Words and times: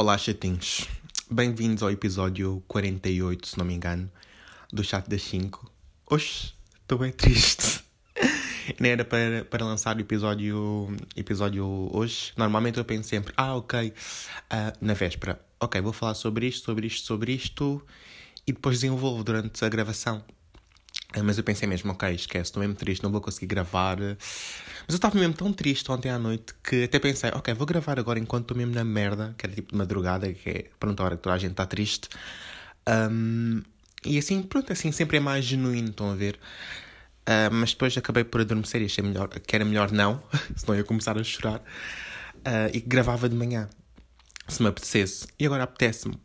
Olá, 0.00 0.16
chatinhos. 0.16 0.86
Bem-vindos 1.28 1.82
ao 1.82 1.90
episódio 1.90 2.62
48, 2.68 3.48
se 3.48 3.58
não 3.58 3.64
me 3.64 3.74
engano, 3.74 4.08
do 4.72 4.84
Chat 4.84 5.10
das 5.10 5.22
5. 5.22 5.68
Oxe, 6.08 6.52
estou 6.80 6.98
bem 6.98 7.10
triste. 7.10 7.82
Nem 8.78 8.92
era 8.92 9.04
para, 9.04 9.44
para 9.46 9.64
lançar 9.64 9.96
o 9.96 10.00
episódio, 10.00 10.96
episódio 11.16 11.66
hoje. 11.92 12.32
Normalmente 12.36 12.78
eu 12.78 12.84
penso 12.84 13.08
sempre, 13.08 13.34
ah, 13.36 13.56
ok, 13.56 13.88
uh, 13.88 13.92
na 14.80 14.94
véspera, 14.94 15.44
ok, 15.58 15.80
vou 15.80 15.92
falar 15.92 16.14
sobre 16.14 16.46
isto, 16.46 16.66
sobre 16.66 16.86
isto, 16.86 17.04
sobre 17.04 17.32
isto, 17.32 17.84
e 18.46 18.52
depois 18.52 18.76
desenvolvo 18.76 19.24
durante 19.24 19.64
a 19.64 19.68
gravação. 19.68 20.24
Uh, 21.16 21.24
mas 21.24 21.38
eu 21.38 21.44
pensei 21.44 21.66
mesmo, 21.66 21.90
ok, 21.92 22.14
esquece, 22.14 22.50
estou 22.50 22.60
mesmo 22.60 22.74
triste, 22.74 23.02
não 23.02 23.10
vou 23.10 23.20
conseguir 23.20 23.46
gravar. 23.46 23.98
Mas 23.98 24.88
eu 24.88 24.96
estava 24.96 25.18
mesmo 25.18 25.34
tão 25.34 25.52
triste 25.52 25.90
ontem 25.90 26.10
à 26.10 26.18
noite 26.18 26.54
que 26.62 26.84
até 26.84 26.98
pensei, 26.98 27.30
ok, 27.30 27.54
vou 27.54 27.66
gravar 27.66 27.98
agora 27.98 28.18
enquanto 28.18 28.42
estou 28.42 28.56
mesmo 28.56 28.74
na 28.74 28.84
merda, 28.84 29.34
que 29.38 29.46
era 29.46 29.54
tipo 29.54 29.72
de 29.72 29.78
madrugada, 29.78 30.32
que 30.32 30.50
é 30.50 30.64
pronto, 30.78 31.00
a 31.00 31.06
hora 31.06 31.16
que 31.16 31.22
toda 31.22 31.34
a 31.34 31.38
gente 31.38 31.52
está 31.52 31.66
triste. 31.66 32.08
Um, 32.88 33.62
e 34.04 34.18
assim, 34.18 34.42
pronto, 34.42 34.72
assim 34.72 34.92
sempre 34.92 35.16
é 35.16 35.20
mais 35.20 35.44
genuíno, 35.44 35.90
estão 35.90 36.10
a 36.10 36.14
ver? 36.14 36.38
Uh, 37.28 37.52
mas 37.52 37.72
depois 37.72 37.96
acabei 37.96 38.24
por 38.24 38.40
adormecer 38.40 38.80
e 38.80 38.86
achei 38.86 39.04
melhor, 39.04 39.28
que 39.28 39.54
era 39.54 39.64
melhor 39.64 39.92
não, 39.92 40.22
senão 40.56 40.76
ia 40.76 40.84
começar 40.84 41.18
a 41.18 41.24
chorar. 41.24 41.60
Uh, 42.38 42.70
e 42.72 42.80
gravava 42.80 43.28
de 43.28 43.36
manhã, 43.36 43.68
se 44.46 44.62
me 44.62 44.68
apetecesse. 44.68 45.26
E 45.38 45.44
agora 45.44 45.64
apetece-me. 45.64 46.18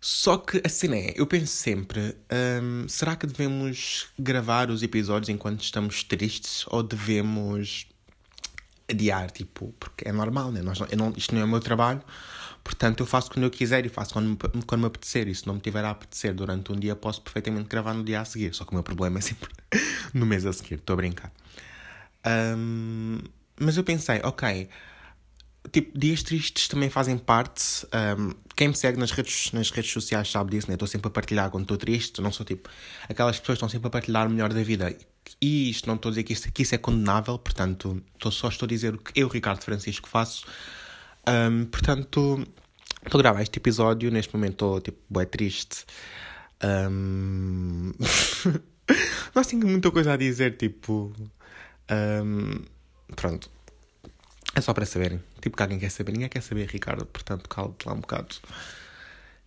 Só 0.00 0.38
que 0.38 0.62
assim 0.64 0.94
é, 0.94 1.14
eu 1.16 1.26
penso 1.26 1.52
sempre: 1.52 2.16
um, 2.62 2.88
será 2.88 3.16
que 3.16 3.26
devemos 3.26 4.08
gravar 4.18 4.70
os 4.70 4.82
episódios 4.82 5.28
enquanto 5.28 5.62
estamos 5.62 6.02
tristes 6.02 6.64
ou 6.68 6.82
devemos 6.82 7.86
adiar? 8.90 9.30
Tipo, 9.30 9.74
porque 9.78 10.08
é 10.08 10.12
normal, 10.12 10.50
né? 10.50 10.62
Nós, 10.62 10.78
não, 10.96 11.12
isto 11.16 11.34
não 11.34 11.42
é 11.42 11.44
o 11.44 11.48
meu 11.48 11.60
trabalho, 11.60 12.02
Portanto, 12.62 13.00
eu 13.00 13.06
faço 13.06 13.30
quando 13.30 13.44
eu 13.44 13.50
quiser 13.50 13.84
e 13.86 13.88
faço 13.88 14.12
quando, 14.12 14.36
quando 14.66 14.80
me 14.80 14.86
apetecer. 14.86 15.28
E 15.28 15.34
se 15.34 15.46
não 15.46 15.54
me 15.54 15.60
tiver 15.60 15.84
a 15.84 15.90
apetecer 15.90 16.34
durante 16.34 16.70
um 16.72 16.76
dia, 16.76 16.94
posso 16.94 17.22
perfeitamente 17.22 17.68
gravar 17.68 17.94
no 17.94 18.04
dia 18.04 18.20
a 18.20 18.24
seguir. 18.24 18.54
Só 18.54 18.64
que 18.64 18.72
o 18.72 18.74
meu 18.74 18.82
problema 18.82 19.18
é 19.18 19.20
sempre 19.22 19.48
no 20.12 20.26
mês 20.26 20.44
a 20.46 20.52
seguir. 20.52 20.74
Estou 20.74 20.94
a 20.94 20.96
brincar. 20.96 21.32
Um, 22.56 23.18
mas 23.58 23.76
eu 23.76 23.84
pensei, 23.84 24.20
ok. 24.22 24.68
Tipo, 25.70 25.98
dias 25.98 26.22
tristes 26.22 26.68
também 26.68 26.88
fazem 26.88 27.18
parte. 27.18 27.86
Um, 28.18 28.32
quem 28.56 28.68
me 28.68 28.76
segue 28.76 28.98
nas 28.98 29.10
redes, 29.10 29.52
nas 29.52 29.70
redes 29.70 29.92
sociais 29.92 30.30
sabe 30.30 30.52
disso, 30.52 30.68
né? 30.68 30.74
Estou 30.74 30.88
sempre 30.88 31.08
a 31.08 31.10
partilhar 31.10 31.50
quando 31.50 31.64
estou 31.64 31.76
triste. 31.76 32.20
Não 32.20 32.32
sou 32.32 32.46
tipo 32.46 32.68
aquelas 33.08 33.38
pessoas 33.38 33.58
que 33.58 33.64
estão 33.64 33.68
sempre 33.68 33.88
a 33.88 33.90
partilhar 33.90 34.26
o 34.26 34.30
melhor 34.30 34.52
da 34.52 34.62
vida. 34.62 34.96
E 35.40 35.70
isto 35.70 35.86
não 35.86 35.96
estou 35.96 36.08
a 36.08 36.12
dizer 36.12 36.22
que 36.22 36.32
isso, 36.32 36.50
que 36.50 36.62
isso 36.62 36.74
é 36.74 36.78
condenável, 36.78 37.38
portanto, 37.38 38.02
estou, 38.14 38.32
só 38.32 38.48
estou 38.48 38.66
a 38.66 38.68
dizer 38.68 38.94
o 38.94 38.98
que 38.98 39.20
eu, 39.20 39.28
Ricardo 39.28 39.62
Francisco, 39.62 40.08
faço 40.08 40.44
um, 41.28 41.66
portanto, 41.66 42.46
estou 43.04 43.18
a 43.18 43.22
gravar 43.22 43.42
este 43.42 43.58
episódio. 43.58 44.10
Neste 44.10 44.34
momento 44.34 44.52
estou 44.52 44.80
tipo, 44.80 44.98
bem 45.10 45.26
triste. 45.26 45.84
Um... 46.62 47.92
não 49.34 49.42
tenho 49.44 49.66
muita 49.66 49.90
coisa 49.90 50.14
a 50.14 50.16
dizer, 50.16 50.56
tipo. 50.56 51.12
Um... 51.90 52.62
Pronto. 53.14 53.50
É 54.54 54.60
só 54.60 54.74
para 54.74 54.84
saberem. 54.86 55.22
Tipo, 55.40 55.56
que 55.56 55.62
alguém 55.62 55.78
quer 55.78 55.90
saber. 55.90 56.12
Ninguém 56.12 56.28
quer 56.28 56.42
saber, 56.42 56.68
Ricardo. 56.68 57.06
Portanto, 57.06 57.48
calma-te 57.48 57.86
lá 57.86 57.94
um 57.94 58.00
bocado. 58.00 58.36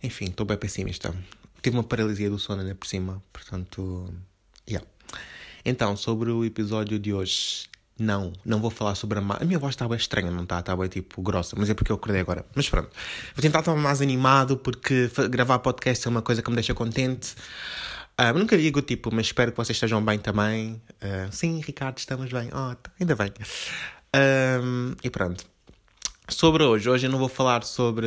Enfim, 0.02 0.26
estou 0.26 0.46
bem 0.46 0.56
pessimista. 0.56 1.14
Tive 1.62 1.76
uma 1.76 1.84
paralisia 1.84 2.30
do 2.30 2.38
sono 2.38 2.62
ainda 2.62 2.74
por 2.74 2.86
cima. 2.86 3.22
Portanto, 3.32 4.12
yeah. 4.68 4.86
Então, 5.64 5.96
sobre 5.96 6.30
o 6.30 6.44
episódio 6.44 6.98
de 6.98 7.12
hoje, 7.12 7.64
não, 7.98 8.32
não 8.44 8.60
vou 8.60 8.70
falar 8.70 8.94
sobre 8.94 9.18
a 9.18 9.22
massa. 9.22 9.42
A 9.42 9.46
minha 9.46 9.58
voz 9.58 9.74
está 9.74 9.88
bem 9.88 9.96
estranha, 9.96 10.30
não 10.30 10.42
está? 10.42 10.58
Está 10.58 10.76
bem 10.76 10.88
tipo 10.88 11.22
grossa, 11.22 11.54
mas 11.58 11.70
é 11.70 11.74
porque 11.74 11.92
eu 11.92 11.96
acordei 11.96 12.20
agora. 12.20 12.44
Mas 12.54 12.68
pronto, 12.68 12.90
vou 13.34 13.42
tentar 13.42 13.60
estar 13.60 13.74
mais 13.74 14.02
animado 14.02 14.56
porque 14.56 15.10
gravar 15.30 15.58
podcast 15.60 16.06
é 16.06 16.10
uma 16.10 16.22
coisa 16.22 16.42
que 16.42 16.50
me 16.50 16.56
deixa 16.56 16.74
contente. 16.74 17.34
Uh, 18.20 18.36
nunca 18.36 18.56
digo 18.56 18.80
tipo, 18.82 19.12
mas 19.12 19.26
espero 19.26 19.50
que 19.52 19.56
vocês 19.56 19.76
estejam 19.76 20.04
bem 20.04 20.18
também. 20.18 20.80
Uh, 21.02 21.32
sim, 21.32 21.60
Ricardo, 21.60 21.98
estamos 21.98 22.30
bem. 22.32 22.50
Oh, 22.52 22.76
ainda 23.00 23.14
bem. 23.16 23.32
Uh, 24.14 24.94
e 25.02 25.10
pronto. 25.10 25.44
Sobre 26.28 26.62
hoje, 26.62 26.88
hoje 26.88 27.06
eu 27.06 27.10
não 27.10 27.18
vou 27.18 27.28
falar 27.28 27.64
sobre, 27.64 28.06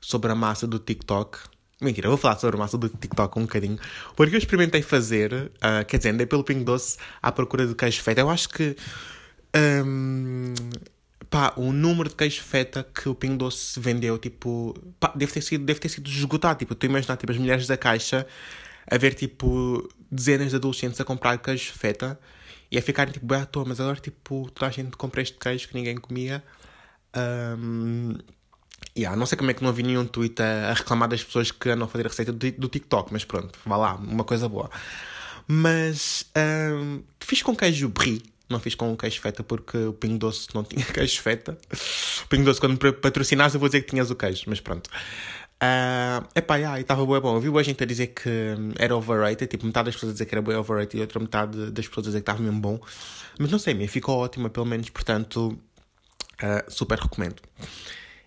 sobre 0.00 0.32
a 0.32 0.34
massa 0.34 0.66
do 0.66 0.78
TikTok. 0.78 1.38
Mentira, 1.80 2.08
vou 2.08 2.16
falar 2.16 2.36
sobre 2.38 2.56
a 2.56 2.58
massa 2.58 2.76
do 2.76 2.88
TikTok 2.88 3.38
um 3.38 3.42
bocadinho. 3.42 3.78
Porque 4.16 4.34
eu 4.34 4.38
experimentei 4.38 4.82
fazer, 4.82 5.32
uh, 5.32 5.84
quer 5.86 5.98
dizer, 5.98 6.10
andei 6.10 6.26
pelo 6.26 6.42
Pingo 6.42 6.64
Doce 6.64 6.96
à 7.22 7.30
procura 7.30 7.66
de 7.66 7.74
queijo 7.74 8.02
feta. 8.02 8.22
Eu 8.22 8.30
acho 8.30 8.48
que. 8.48 8.74
Um, 9.84 10.54
pá, 11.30 11.52
o 11.56 11.72
número 11.72 12.08
de 12.08 12.16
queijo 12.16 12.42
feta 12.42 12.82
que 12.82 13.08
o 13.08 13.14
Pingo 13.14 13.36
Doce 13.36 13.78
vendeu, 13.78 14.18
tipo. 14.18 14.74
Pá, 14.98 15.12
deve 15.14 15.30
ter 15.30 15.42
sido, 15.42 15.64
deve 15.64 15.78
ter 15.78 15.90
sido 15.90 16.08
esgotado. 16.08 16.58
Tipo, 16.58 16.72
estou 16.72 16.88
a 16.88 16.90
imaginar, 16.90 17.16
tipo, 17.16 17.30
as 17.30 17.38
mulheres 17.38 17.66
da 17.66 17.76
caixa 17.76 18.26
a 18.90 18.96
ver, 18.96 19.14
tipo, 19.14 19.88
dezenas 20.10 20.50
de 20.50 20.56
adolescentes 20.56 21.00
a 21.00 21.04
comprar 21.04 21.38
queijo 21.38 21.72
feta 21.74 22.18
e 22.70 22.78
a 22.78 22.82
ficarem, 22.82 23.12
tipo, 23.12 23.32
à 23.34 23.46
toa. 23.46 23.64
Mas 23.66 23.80
agora, 23.80 23.98
tipo, 24.00 24.50
toda 24.50 24.66
a 24.66 24.70
gente 24.70 24.96
compra 24.96 25.22
este 25.22 25.38
queijo 25.38 25.68
que 25.68 25.74
ninguém 25.74 25.96
comia. 25.96 26.42
Um, 27.16 28.14
Yeah, 28.96 29.16
não 29.16 29.26
sei 29.26 29.38
como 29.38 29.50
é 29.50 29.54
que 29.54 29.62
não 29.62 29.72
vi 29.72 29.84
nenhum 29.84 30.04
tweet 30.06 30.42
a, 30.42 30.70
a 30.70 30.74
reclamar 30.74 31.08
das 31.08 31.22
pessoas 31.22 31.52
que 31.52 31.70
andam 31.70 31.86
a 31.86 31.88
fazer 31.88 32.06
a 32.06 32.08
receita 32.08 32.32
do, 32.32 32.50
do 32.52 32.68
TikTok, 32.68 33.12
mas 33.12 33.24
pronto, 33.24 33.56
vá 33.64 33.76
lá, 33.76 33.94
uma 33.94 34.24
coisa 34.24 34.48
boa. 34.48 34.68
Mas 35.46 36.26
um, 36.74 37.02
fiz 37.20 37.40
com 37.42 37.54
queijo 37.54 37.88
brie, 37.88 38.22
não 38.48 38.58
fiz 38.58 38.74
com 38.74 38.96
queijo 38.96 39.20
feta 39.20 39.44
porque 39.44 39.78
o 39.78 39.92
Pingo 39.92 40.18
Doce 40.18 40.48
não 40.52 40.62
tinha 40.64 40.84
queijo 40.84 41.20
feta. 41.22 41.56
O 42.24 42.28
Pingo 42.28 42.44
Doce, 42.44 42.60
quando 42.60 42.72
me 42.72 42.92
patrocinaste, 42.92 43.54
eu 43.54 43.60
vou 43.60 43.68
dizer 43.68 43.82
que 43.82 43.90
tinhas 43.90 44.10
o 44.10 44.16
queijo, 44.16 44.44
mas 44.48 44.60
pronto. 44.60 44.90
Uh, 45.60 46.22
epá, 46.36 46.56
yeah, 46.56 46.80
estava 46.80 47.04
bem 47.04 47.20
bom. 47.20 47.34
Eu 47.34 47.40
vi 47.40 47.58
a 47.58 47.62
gente 47.62 47.82
a 47.82 47.86
dizer 47.86 48.08
que 48.08 48.54
era 48.78 48.96
overrated, 48.96 49.48
tipo, 49.48 49.66
metade 49.66 49.86
das 49.86 49.94
pessoas 49.94 50.10
a 50.10 50.12
dizer 50.12 50.26
que 50.26 50.34
era 50.34 50.42
bem 50.42 50.56
overrated 50.56 50.96
e 50.96 51.00
outra 51.00 51.18
metade 51.18 51.70
das 51.72 51.88
pessoas 51.88 52.06
a 52.06 52.10
dizer 52.10 52.18
que 52.18 52.22
estava 52.22 52.42
mesmo 52.42 52.60
bom. 52.60 52.80
Mas 53.38 53.50
não 53.50 53.58
sei, 53.58 53.74
me 53.74 53.88
ficou 53.88 54.18
ótima, 54.18 54.48
pelo 54.48 54.66
menos, 54.66 54.88
portanto, 54.90 55.58
uh, 56.42 56.70
super 56.70 56.98
recomendo. 56.98 57.42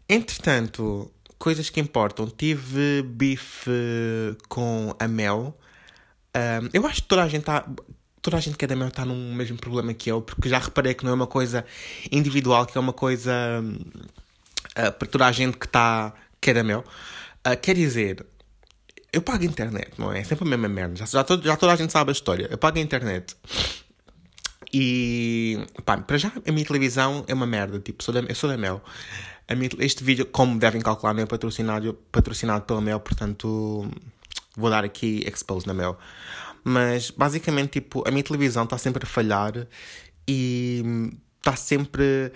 Entretanto, 0.10 1.10
coisas 1.40 1.70
que 1.70 1.80
importam. 1.80 2.28
Tive 2.30 3.02
bife 3.02 3.72
com 4.48 4.94
a 5.00 5.08
Mel. 5.08 5.58
Um, 6.36 6.70
eu 6.74 6.86
acho 6.86 7.02
que 7.02 7.08
toda 7.08 7.24
a 7.24 7.28
gente 7.28 7.42
está. 7.42 7.66
Toda 8.22 8.38
a 8.38 8.40
gente 8.40 8.56
que 8.56 8.66
é 8.66 8.68
da 8.68 8.76
Mel 8.76 8.90
está 8.90 9.04
num 9.04 9.34
mesmo 9.34 9.58
problema 9.58 9.96
que 9.96 10.12
eu, 10.12 10.22
porque 10.22 10.48
já 10.48 10.60
reparei 10.60 10.94
que 10.94 11.04
não 11.04 11.12
é 11.12 11.16
uma 11.16 11.26
coisa 11.26 11.66
individual, 12.12 12.68
que 12.68 12.78
é 12.78 12.82
uma 12.82 12.94
coisa 12.94 13.32
uh, 13.64 14.92
para 14.92 15.08
toda 15.08 15.26
a 15.26 15.32
gente 15.32 15.58
que 15.58 15.66
está 15.66 16.14
que 16.42 16.64
Mel. 16.64 16.84
Uh, 17.48 17.58
quer 17.62 17.76
dizer, 17.76 18.26
eu 19.14 19.22
pago 19.22 19.44
a 19.44 19.46
internet, 19.46 19.92
não 19.98 20.12
é? 20.12 20.20
É 20.20 20.24
sempre 20.24 20.46
a 20.46 20.50
mesma 20.50 20.68
merda. 20.68 20.96
Já, 20.96 21.06
já, 21.06 21.26
já 21.42 21.56
toda 21.56 21.74
a 21.74 21.76
gente 21.76 21.94
sabe 21.94 22.10
a 22.10 22.14
história. 22.14 22.48
Eu 22.50 22.58
pago 22.58 22.78
a 22.78 22.82
internet. 22.82 23.36
E, 24.74 25.60
pá, 25.86 25.98
para 25.98 26.18
já, 26.18 26.32
a 26.48 26.52
minha 26.52 26.66
televisão 26.66 27.24
é 27.28 27.34
uma 27.34 27.46
merda. 27.46 27.80
Tipo, 27.80 28.04
sou 28.04 28.14
da, 28.14 28.22
eu 28.22 28.36
sou 28.36 28.50
da 28.50 28.58
Mel. 28.58 28.82
Este 29.80 30.04
vídeo, 30.04 30.26
como 30.26 30.58
devem 30.58 30.82
calcular, 30.82 31.14
não 31.14 31.24
é 31.24 31.26
patrocinado, 31.26 31.94
patrocinado 32.12 32.64
pela 32.64 32.80
Mel, 32.80 33.02
portanto 33.02 33.90
vou 34.56 34.70
dar 34.70 34.86
aqui 34.86 35.26
expose 35.28 35.68
na 35.68 35.74
Mel. 35.74 35.98
Mas 36.64 37.12
basicamente, 37.12 37.82
tipo, 37.82 38.08
a 38.08 38.12
minha 38.12 38.24
televisão 38.24 38.64
está 38.64 38.78
sempre 38.78 39.04
a 39.04 39.08
falhar 39.08 39.68
e 40.28 40.84
está 41.38 41.56
sempre. 41.56 42.32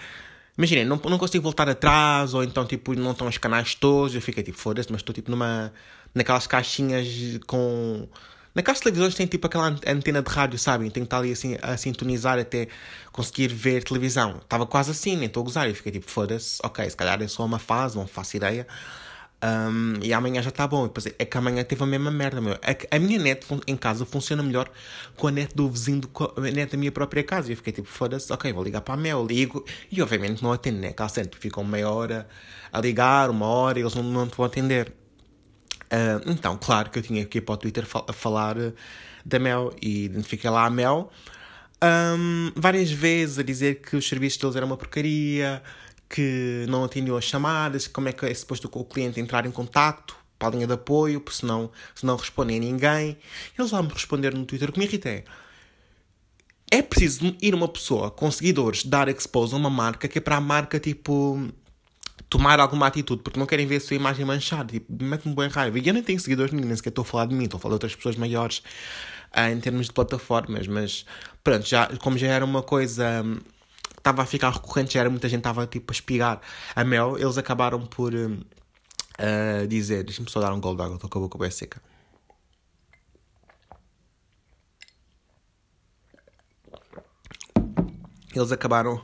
Imaginem, 0.58 0.86
não, 0.86 0.98
não 0.98 1.18
consigo 1.18 1.44
voltar 1.44 1.68
atrás, 1.70 2.34
ou 2.34 2.44
então, 2.44 2.66
tipo, 2.66 2.94
não 2.96 3.12
estão 3.12 3.28
os 3.28 3.38
canais 3.38 3.76
todos. 3.76 4.16
Eu 4.16 4.22
fiquei 4.22 4.44
tipo, 4.44 4.58
foda-se, 4.58 4.92
mas 4.92 5.02
estou 5.02 5.14
tipo 5.14 5.30
numa. 5.32 5.74
naquelas 6.14 6.48
caixinhas 6.48 7.08
com 7.46 8.08
Naquelas 8.56 8.80
televisões 8.80 9.14
tem 9.14 9.28
tipo 9.28 9.48
aquela 9.48 9.68
antena 9.86 10.22
de 10.22 10.32
rádio, 10.32 10.58
sabem? 10.58 10.90
Tem 10.90 11.04
que 11.04 11.08
estar 11.08 11.18
ali 11.18 11.34
assim 11.34 11.58
a 11.62 11.76
sintonizar 11.76 12.40
até 12.40 12.70
conseguir 13.12 13.50
ver 13.50 13.84
televisão. 13.84 14.38
Estava 14.42 14.66
quase 14.66 14.92
assim, 14.92 15.18
nem 15.18 15.26
estou 15.26 15.42
a 15.42 15.44
gozar. 15.44 15.68
Eu 15.68 15.76
fiquei 15.76 15.92
tipo, 15.92 16.10
foda-se, 16.10 16.62
ok, 16.64 16.90
se 16.90 16.96
calhar 16.96 17.22
é 17.22 17.28
só 17.28 17.44
uma 17.44 17.60
fase, 17.60 17.98
não 17.98 18.08
faço 18.08 18.38
ideia. 18.38 18.66
Um, 19.44 20.00
e 20.02 20.14
amanhã 20.14 20.42
já 20.42 20.50
está 20.50 20.68
bom. 20.68 20.88
Depois, 20.88 21.06
é 21.06 21.26
que 21.26 21.38
amanhã 21.38 21.64
teve 21.64 21.84
a 21.84 21.86
mesma 21.86 22.12
merda, 22.12 22.42
meu. 22.42 22.58
É 22.62 22.74
que 22.74 22.88
a 22.90 23.00
minha 23.00 23.20
net 23.20 23.46
em 23.68 23.76
casa 23.76 24.06
funciona 24.06 24.42
melhor 24.42 24.70
com 25.16 25.28
a 25.28 25.32
net 25.32 25.56
do 25.56 25.70
vizinho, 25.70 26.02
do, 26.02 26.10
a 26.38 26.42
net 26.42 26.72
da 26.72 26.78
minha 26.78 26.92
própria 26.92 27.24
casa. 27.24 27.50
E 27.50 27.54
eu 27.54 27.58
fiquei 27.58 27.74
tipo, 27.74 27.88
foda-se, 27.88 28.32
ok, 28.32 28.52
vou 28.54 28.64
ligar 28.64 28.82
para 28.82 28.96
a 28.96 28.98
Mel, 28.98 29.26
ligo. 29.26 29.66
E 29.92 30.02
obviamente 30.02 30.44
não 30.44 30.52
atendo, 30.52 30.80
né? 30.80 30.94
Cá 30.94 31.08
sempre 31.08 31.40
ficam 31.40 31.64
meia 31.64 31.90
hora 31.90 32.28
a 32.72 32.82
ligar, 32.82 33.30
uma 33.30 33.46
hora, 33.46 33.80
e 33.80 33.82
eles 33.82 33.94
não, 33.96 34.04
não 34.04 34.28
te 34.28 34.36
vão 34.36 34.46
atender. 34.46 34.92
Uh, 35.86 36.32
então, 36.32 36.58
claro 36.62 36.90
que 36.90 37.00
eu 37.00 37.04
tinha 37.04 37.24
que 37.26 37.38
ir 37.38 37.42
para 37.42 37.54
o 37.54 37.58
Twitter 37.58 37.86
a 38.08 38.14
falar 38.14 38.58
ah, 38.58 38.74
da 39.24 39.38
Mel 39.38 39.74
e 39.82 40.06
identifiquei 40.06 40.50
lá 40.50 40.66
a 40.66 40.70
Mel 40.70 41.12
um, 41.84 42.52
várias 42.56 42.92
vezes 42.92 43.40
a 43.40 43.44
dizer 43.44 43.82
que 43.82 43.96
os 43.96 44.08
serviços 44.08 44.40
deles 44.40 44.56
eram 44.56 44.68
uma 44.68 44.78
porcaria, 44.78 45.62
que 46.10 46.66
não 46.68 46.84
atendiam 46.84 47.18
as 47.18 47.26
chamadas, 47.26 47.88
como 47.88 48.10
é 48.10 48.14
que 48.14 48.26
é 48.26 48.34
suposto 48.34 48.70
o 48.72 48.86
cliente 48.86 49.20
entrar 49.20 49.46
em 49.46 49.52
contato 49.52 50.16
para 50.38 50.50
a 50.50 50.52
linha 50.52 50.68
de 50.68 50.74
apoio, 50.74 51.22
porque 51.22 51.40
senão, 51.40 51.72
se 51.94 52.06
não 52.06 52.16
respondem 52.16 52.58
a 52.58 52.60
ninguém. 52.60 53.18
Eles 53.58 53.72
lá 53.72 53.82
me 53.82 53.90
responderam 53.90 54.38
no 54.38 54.46
Twitter, 54.46 54.72
que 54.72 54.80
me 54.80 54.86
irrita 54.86 55.10
é. 55.10 55.24
É 56.72 56.82
preciso 56.82 57.36
ir 57.42 57.54
uma 57.54 57.68
pessoa 57.68 58.12
com 58.12 58.30
seguidores 58.30 58.84
dar 58.84 59.08
expose 59.08 59.54
a 59.54 59.58
uma 59.58 59.70
marca 59.70 60.08
que 60.08 60.18
é 60.18 60.22
para 60.22 60.36
a 60.36 60.42
marca 60.42 60.80
tipo 60.80 61.48
tomar 62.30 62.60
alguma 62.60 62.88
atitude 62.88 63.22
porque 63.22 63.40
não 63.40 63.46
querem 63.46 63.68
ver 63.68 63.78
a 63.78 63.80
sua 63.80 63.96
imagem 63.96 64.26
manchada. 64.26 64.74
Tipo, 64.74 65.04
mete-me 65.04 65.34
boa 65.34 65.48
raiva. 65.48 65.78
E 65.80 65.88
eu 65.88 65.94
nem 65.94 66.04
tenho 66.04 66.20
seguidores 66.20 66.52
nenhum, 66.52 66.68
nem 66.68 66.76
sequer 66.76 66.90
estou 66.90 67.04
a 67.04 67.06
falar 67.06 67.26
de 67.28 67.36
mim, 67.36 67.46
estou 67.46 67.58
a 67.58 67.62
falar 67.62 67.74
de 67.74 67.76
outras 67.76 67.96
pessoas 67.96 68.16
maiores 68.16 68.64
uh, 69.36 69.52
em 69.52 69.60
termos 69.60 69.88
de 69.88 69.94
plataformas. 69.94 70.68
Mas 70.68 71.06
pronto, 71.44 71.66
já, 71.66 71.88
como 72.00 72.18
já 72.18 72.28
era 72.28 72.44
uma 72.44 72.64
coisa 72.64 73.24
um, 73.24 73.40
estava 74.06 74.22
a 74.22 74.26
ficar 74.26 74.52
recorrente, 74.52 74.94
já 74.94 75.00
era 75.00 75.10
muita 75.10 75.28
gente 75.28 75.40
estava 75.40 75.66
tipo 75.66 75.92
a 75.92 75.94
espigar 75.94 76.40
a 76.76 76.84
mel, 76.84 77.18
eles 77.18 77.40
acabaram 77.40 77.84
por 77.88 78.14
uh, 78.14 79.68
dizer: 79.68 80.04
deixa-me 80.04 80.30
só 80.30 80.40
dar 80.40 80.54
um 80.54 80.62
gol 80.62 80.76
d'água, 80.76 80.96
estou 80.96 81.10
com 81.10 81.18
a 81.18 81.22
boca 81.24 81.38
bem 81.40 81.50
seca. 81.50 81.82
Eles 88.36 88.52
acabaram 88.52 89.04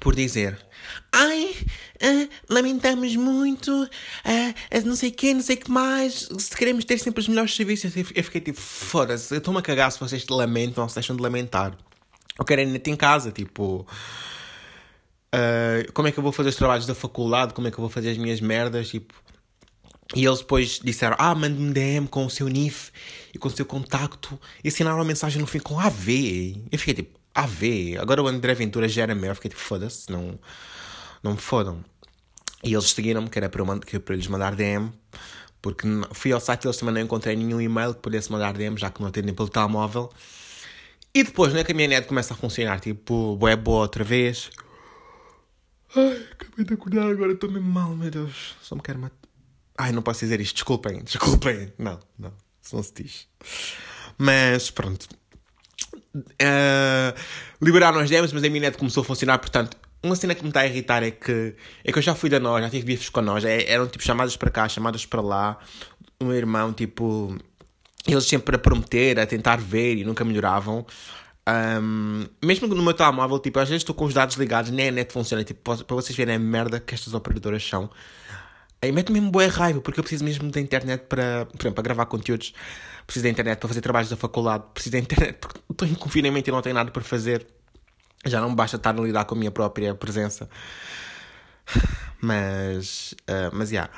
por 0.00 0.14
dizer 0.14 0.58
Ai, 1.12 1.54
uh, 2.02 2.28
lamentamos 2.48 3.14
muito, 3.14 3.88
não 4.84 4.96
sei 4.96 5.10
quê, 5.10 5.34
não 5.34 5.42
sei 5.42 5.56
que 5.56 5.70
mais, 5.70 6.28
se 6.38 6.56
queremos 6.56 6.84
ter 6.84 6.98
sempre 6.98 7.20
os 7.20 7.28
melhores 7.28 7.54
serviços. 7.54 7.94
Eu 7.94 8.24
fiquei 8.24 8.40
tipo, 8.40 8.60
foda-se, 8.60 9.32
eu 9.32 9.38
estou-me 9.38 9.60
a 9.60 9.62
cagar 9.62 9.92
se 9.92 10.00
vocês 10.00 10.26
lamentam 10.28 10.88
se 10.88 10.96
deixam 10.96 11.14
de 11.14 11.22
lamentar. 11.22 11.76
Eu 12.38 12.44
quero 12.44 12.66
net 12.66 12.90
em 12.90 12.96
casa, 12.96 13.30
tipo. 13.30 13.86
Uh, 15.34 15.90
como 15.92 16.08
é 16.08 16.12
que 16.12 16.18
eu 16.18 16.22
vou 16.22 16.32
fazer 16.32 16.50
os 16.50 16.56
trabalhos 16.56 16.86
da 16.86 16.94
faculdade? 16.94 17.54
Como 17.54 17.66
é 17.66 17.70
que 17.70 17.78
eu 17.78 17.82
vou 17.82 17.90
fazer 17.90 18.10
as 18.10 18.18
minhas 18.18 18.40
merdas? 18.40 18.88
Tipo. 18.88 19.14
E 20.14 20.24
eles 20.24 20.40
depois 20.40 20.80
disseram: 20.82 21.16
Ah, 21.18 21.34
mande-me 21.34 21.72
DM 21.72 22.06
com 22.06 22.26
o 22.26 22.30
seu 22.30 22.48
NIF 22.48 22.90
e 23.34 23.38
com 23.38 23.48
o 23.48 23.50
seu 23.50 23.64
contacto 23.64 24.38
e 24.62 24.68
assinaram 24.68 24.98
uma 24.98 25.04
mensagem 25.04 25.40
no 25.40 25.46
fim 25.46 25.58
com 25.58 25.78
AV. 25.78 26.62
Eu 26.70 26.78
fiquei 26.78 26.94
tipo: 26.94 27.18
AV. 27.34 27.96
Agora 28.00 28.22
o 28.22 28.28
André 28.28 28.54
Ventura 28.54 28.88
já 28.88 29.02
era 29.02 29.14
meu. 29.14 29.30
Eu 29.30 29.34
fiquei 29.34 29.50
tipo: 29.50 29.62
Foda-se, 29.62 30.10
não 30.10 30.38
não 31.22 31.32
me 31.32 31.38
fodam. 31.38 31.84
E 32.64 32.72
eles 32.74 32.90
seguiram-me, 32.90 33.28
que 33.28 33.38
era 33.38 33.48
para, 33.48 33.62
eu, 33.62 33.80
que 33.80 33.98
para 33.98 34.14
lhes 34.14 34.26
mandar 34.26 34.54
DM, 34.54 34.92
porque 35.60 35.86
fui 36.12 36.32
ao 36.32 36.40
site 36.40 36.62
deles 36.62 36.76
também 36.76 36.94
não 36.94 37.00
encontrei 37.00 37.34
nenhum 37.36 37.60
e-mail 37.60 37.94
que 37.94 38.00
pudesse 38.00 38.30
mandar 38.30 38.52
DM, 38.52 38.76
já 38.76 38.90
que 38.90 39.00
não 39.00 39.08
atendem 39.08 39.34
pelo 39.34 39.48
telemóvel. 39.48 40.10
E 41.14 41.22
depois, 41.22 41.52
né, 41.52 41.62
que 41.62 41.72
a 41.72 41.74
minha 41.74 42.02
começa 42.02 42.32
a 42.32 42.36
funcionar, 42.36 42.80
tipo, 42.80 43.38
é 43.46 43.54
boa 43.54 43.82
outra 43.82 44.02
vez. 44.02 44.50
Ai, 45.94 46.26
acabei 46.32 46.64
de 46.64 46.74
acordar 46.74 47.10
agora, 47.10 47.32
estou 47.32 47.50
mesmo 47.50 47.70
mal, 47.70 47.94
meu 47.94 48.10
Deus. 48.10 48.56
Só 48.62 48.74
me 48.74 48.80
quero 48.80 48.98
matar. 48.98 49.16
Ai, 49.76 49.92
não 49.92 50.00
posso 50.00 50.20
dizer 50.20 50.40
isto, 50.40 50.54
desculpem, 50.54 51.02
desculpem. 51.04 51.72
Não, 51.78 51.98
não, 52.18 52.32
se 52.62 52.74
não 52.74 52.82
se 52.82 52.94
diz. 52.94 53.28
Mas 54.16 54.70
pronto. 54.70 55.06
Uh, 56.14 57.12
liberaram 57.60 57.98
as 57.98 58.08
demos, 58.08 58.32
mas 58.32 58.42
a 58.42 58.48
minha 58.48 58.62
net 58.62 58.78
começou 58.78 59.02
a 59.02 59.04
funcionar, 59.04 59.38
portanto, 59.38 59.76
uma 60.02 60.16
cena 60.16 60.34
que 60.34 60.42
me 60.42 60.48
está 60.48 60.60
a 60.60 60.66
irritar 60.66 61.02
é 61.02 61.10
que, 61.10 61.54
é 61.84 61.92
que 61.92 61.98
eu 61.98 62.02
já 62.02 62.14
fui 62.14 62.28
da 62.28 62.40
nós, 62.40 62.62
já 62.62 62.70
tive 62.70 62.86
bifes 62.86 63.08
com 63.08 63.20
nós, 63.20 63.44
é, 63.44 63.70
eram 63.70 63.86
tipo 63.86 64.02
chamadas 64.02 64.36
para 64.36 64.50
cá, 64.50 64.68
chamadas 64.68 65.06
para 65.06 65.20
lá. 65.20 65.58
O 66.20 66.24
meu 66.24 66.36
irmão, 66.36 66.72
tipo, 66.72 67.36
eles 68.06 68.24
sempre 68.24 68.56
a 68.56 68.58
prometer, 68.58 69.18
a 69.18 69.26
tentar 69.26 69.56
ver 69.56 69.96
e 69.96 70.04
nunca 70.04 70.24
melhoravam. 70.24 70.84
Um, 71.48 72.24
mesmo 72.44 72.68
no 72.68 72.82
meu 72.82 72.94
telemóvel, 72.94 73.38
tipo, 73.38 73.58
às 73.58 73.68
vezes 73.68 73.82
estou 73.82 73.94
com 73.94 74.04
os 74.04 74.14
dados 74.14 74.36
ligados, 74.36 74.70
nem 74.70 74.88
a 74.88 74.92
net 74.92 75.12
funciona, 75.12 75.42
tipo, 75.44 75.60
para 75.76 75.96
vocês 75.96 76.16
verem 76.16 76.36
a 76.36 76.38
merda 76.38 76.80
que 76.80 76.94
estas 76.94 77.14
operadoras 77.14 77.66
são. 77.66 77.90
Aí 78.80 78.90
mete-me 78.90 79.20
mesmo 79.20 79.30
boa 79.30 79.46
raiva, 79.46 79.80
porque 79.80 80.00
eu 80.00 80.04
preciso 80.04 80.24
mesmo 80.24 80.50
da 80.50 80.60
internet 80.60 81.04
para, 81.08 81.46
por 81.46 81.60
exemplo, 81.62 81.74
para 81.74 81.84
gravar 81.84 82.06
conteúdos, 82.06 82.52
preciso 83.06 83.24
da 83.24 83.30
internet 83.30 83.58
para 83.58 83.68
fazer 83.68 83.80
trabalhos 83.80 84.10
da 84.10 84.16
faculdade, 84.16 84.64
preciso 84.74 84.92
da 84.92 84.98
internet 84.98 85.38
porque 85.40 85.60
estou 85.70 85.86
em 85.86 85.94
confinamento 85.94 86.50
e 86.50 86.52
não 86.52 86.62
tenho 86.62 86.74
nada 86.74 86.90
para 86.90 87.02
fazer. 87.02 87.46
Já 88.24 88.40
não 88.40 88.54
basta 88.54 88.76
estar 88.76 88.96
a 88.96 89.00
lidar 89.00 89.24
com 89.24 89.34
a 89.34 89.38
minha 89.38 89.50
própria 89.50 89.94
presença. 89.94 90.48
Mas, 92.24 93.16
uh, 93.22 93.50
mas, 93.52 93.70
já. 93.70 93.74
Yeah. 93.74 93.92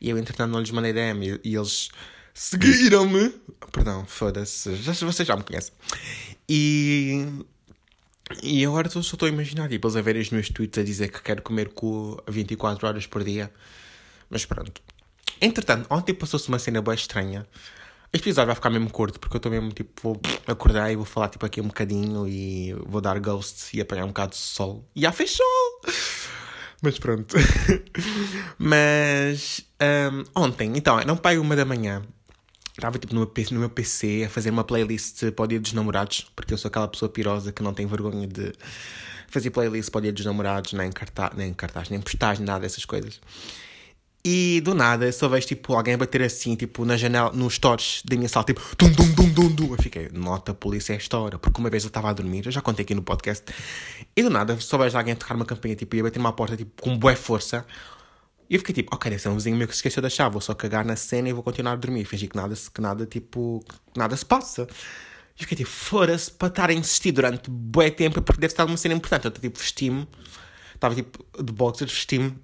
E 0.00 0.10
eu, 0.10 0.18
entretanto, 0.18 0.50
não 0.50 0.58
lhes 0.58 0.72
mandei 0.72 0.92
DM 0.92 1.24
e, 1.24 1.40
e 1.44 1.54
eles 1.54 1.88
seguiram-me. 2.34 3.32
Perdão, 3.72 4.04
foda-se. 4.06 4.70
Vocês 4.70 5.26
já 5.26 5.36
me 5.36 5.44
conhecem. 5.44 5.72
E. 6.48 7.26
E 8.42 8.64
agora 8.64 8.88
só 8.88 9.00
estou 9.00 9.26
a 9.26 9.28
imaginar, 9.28 9.68
tipo, 9.68 9.86
eles 9.86 9.96
a 9.96 10.02
verem 10.02 10.22
os 10.22 10.30
meus 10.30 10.48
tweets 10.48 10.78
a 10.78 10.82
dizer 10.82 11.10
que 11.10 11.22
quero 11.22 11.42
comer 11.42 11.68
cu 11.68 12.22
24 12.28 12.86
horas 12.86 13.06
por 13.06 13.22
dia. 13.22 13.52
Mas 14.30 14.44
pronto. 14.44 14.82
Entretanto, 15.40 15.86
ontem 15.90 16.14
passou-se 16.14 16.48
uma 16.48 16.58
cena 16.58 16.80
bem 16.80 16.94
estranha. 16.94 17.46
Este 18.12 18.28
episódio 18.28 18.46
vai 18.46 18.54
ficar 18.54 18.70
mesmo 18.70 18.90
curto, 18.90 19.18
porque 19.18 19.36
eu 19.36 19.38
estou 19.38 19.50
mesmo 19.50 19.72
tipo, 19.72 19.92
vou 20.00 20.20
acordar 20.46 20.90
e 20.90 20.96
vou 20.96 21.04
falar 21.04 21.28
tipo 21.28 21.44
aqui 21.44 21.60
um 21.60 21.66
bocadinho 21.66 22.26
e 22.28 22.72
vou 22.86 23.00
dar 23.00 23.18
ghost 23.18 23.76
e 23.76 23.80
apanhar 23.80 24.04
um 24.04 24.08
bocado 24.08 24.30
de 24.30 24.38
sol. 24.38 24.88
E 24.94 25.02
já 25.02 25.12
fez 25.12 25.32
sol! 25.32 25.80
Mas 26.80 26.98
pronto. 26.98 27.34
Mas 28.56 29.62
um, 29.80 30.42
ontem, 30.42 30.72
então, 30.76 30.98
era 30.98 31.12
um 31.12 31.16
pai 31.16 31.38
uma 31.38 31.56
da 31.56 31.64
manhã. 31.64 32.02
Estava 32.76 32.98
tipo 32.98 33.14
no 33.14 33.20
meu, 33.20 33.32
no 33.52 33.60
meu 33.60 33.70
PC 33.70 34.24
a 34.26 34.28
fazer 34.28 34.50
uma 34.50 34.64
playlist 34.64 35.30
para 35.30 35.44
o 35.44 35.46
dia 35.46 35.60
dos 35.60 35.72
namorados, 35.72 36.26
porque 36.34 36.52
eu 36.52 36.58
sou 36.58 36.68
aquela 36.68 36.88
pessoa 36.88 37.08
pirosa 37.08 37.52
que 37.52 37.62
não 37.62 37.72
tem 37.72 37.86
vergonha 37.86 38.26
de 38.26 38.52
fazer 39.28 39.50
playlist 39.50 39.90
para 39.90 40.00
o 40.00 40.02
dia 40.02 40.12
dos 40.12 40.24
namorados, 40.24 40.72
nem 40.72 40.90
cartaz, 40.90 41.36
nem 41.36 41.54
cartaz, 41.54 41.88
nem 41.88 42.00
postagem, 42.00 42.44
nada 42.44 42.60
dessas 42.60 42.84
coisas. 42.84 43.20
E 44.26 44.60
do 44.62 44.74
nada 44.74 45.12
só 45.12 45.28
vejo 45.28 45.46
tipo 45.46 45.74
alguém 45.74 45.96
bater 45.96 46.22
assim, 46.22 46.56
tipo 46.56 46.84
na 46.84 46.96
janela, 46.96 47.30
nos 47.32 47.54
stores 47.54 48.02
da 48.04 48.16
minha 48.16 48.28
sala, 48.28 48.44
tipo 48.44 48.60
dum 48.76 48.90
dum 48.90 49.12
dum 49.12 49.28
dum 49.28 49.48
dum. 49.54 49.72
Eu 49.72 49.82
fiquei, 49.82 50.08
nota 50.12 50.50
a 50.52 50.54
polícia 50.54 50.94
é 50.94 50.96
esta 50.96 51.16
hora, 51.18 51.38
porque 51.38 51.60
uma 51.60 51.70
vez 51.70 51.84
eu 51.84 51.88
estava 51.88 52.10
a 52.10 52.12
dormir, 52.12 52.46
eu 52.46 52.50
já 52.50 52.60
contei 52.60 52.84
aqui 52.84 52.94
no 52.94 53.02
podcast, 53.02 53.44
e 54.16 54.22
do 54.22 54.30
nada 54.30 54.58
só 54.60 54.78
vejo 54.78 54.96
alguém 54.96 55.14
tocar 55.14 55.36
uma 55.36 55.44
campainha, 55.44 55.76
tipo, 55.76 55.94
e 55.94 56.02
bater 56.02 56.18
uma 56.18 56.32
porta 56.32 56.56
tipo 56.56 56.82
com 56.82 56.96
boa 56.98 57.14
força. 57.14 57.64
E 58.48 58.54
eu 58.54 58.60
fiquei 58.60 58.74
tipo, 58.74 58.94
ok, 58.94 59.10
deve 59.10 59.22
ser 59.22 59.28
um 59.28 59.34
vizinho 59.34 59.56
meu 59.56 59.66
que 59.66 59.74
se 59.74 59.78
esqueceu 59.78 60.02
da 60.02 60.10
chave, 60.10 60.32
vou 60.32 60.40
só 60.40 60.54
cagar 60.54 60.84
na 60.84 60.96
cena 60.96 61.28
e 61.28 61.32
vou 61.32 61.42
continuar 61.42 61.72
a 61.72 61.76
dormir. 61.76 62.04
Fingi 62.04 62.28
que 62.28 62.36
nada, 62.36 62.54
que 62.54 62.80
nada, 62.80 63.06
tipo, 63.06 63.64
que 63.92 63.98
nada 63.98 64.16
se 64.16 64.24
passa. 64.24 64.66
E 65.38 65.42
fiquei 65.42 65.56
tipo, 65.56 65.70
fora-se 65.70 66.30
para 66.30 66.48
estar 66.48 66.70
a 66.70 66.72
insistir 66.72 67.12
durante 67.12 67.50
bué 67.50 67.90
tempo, 67.90 68.20
porque 68.22 68.40
deve 68.40 68.52
estar 68.52 68.64
uma 68.64 68.76
cena 68.76 68.94
importante. 68.94 69.26
Eu 69.26 69.32
tipo, 69.32 69.58
vesti-me, 69.58 70.08
estava 70.74 70.94
tipo 70.94 71.24
de 71.42 71.52
boxers, 71.52 71.92
vesti-me 71.92 72.36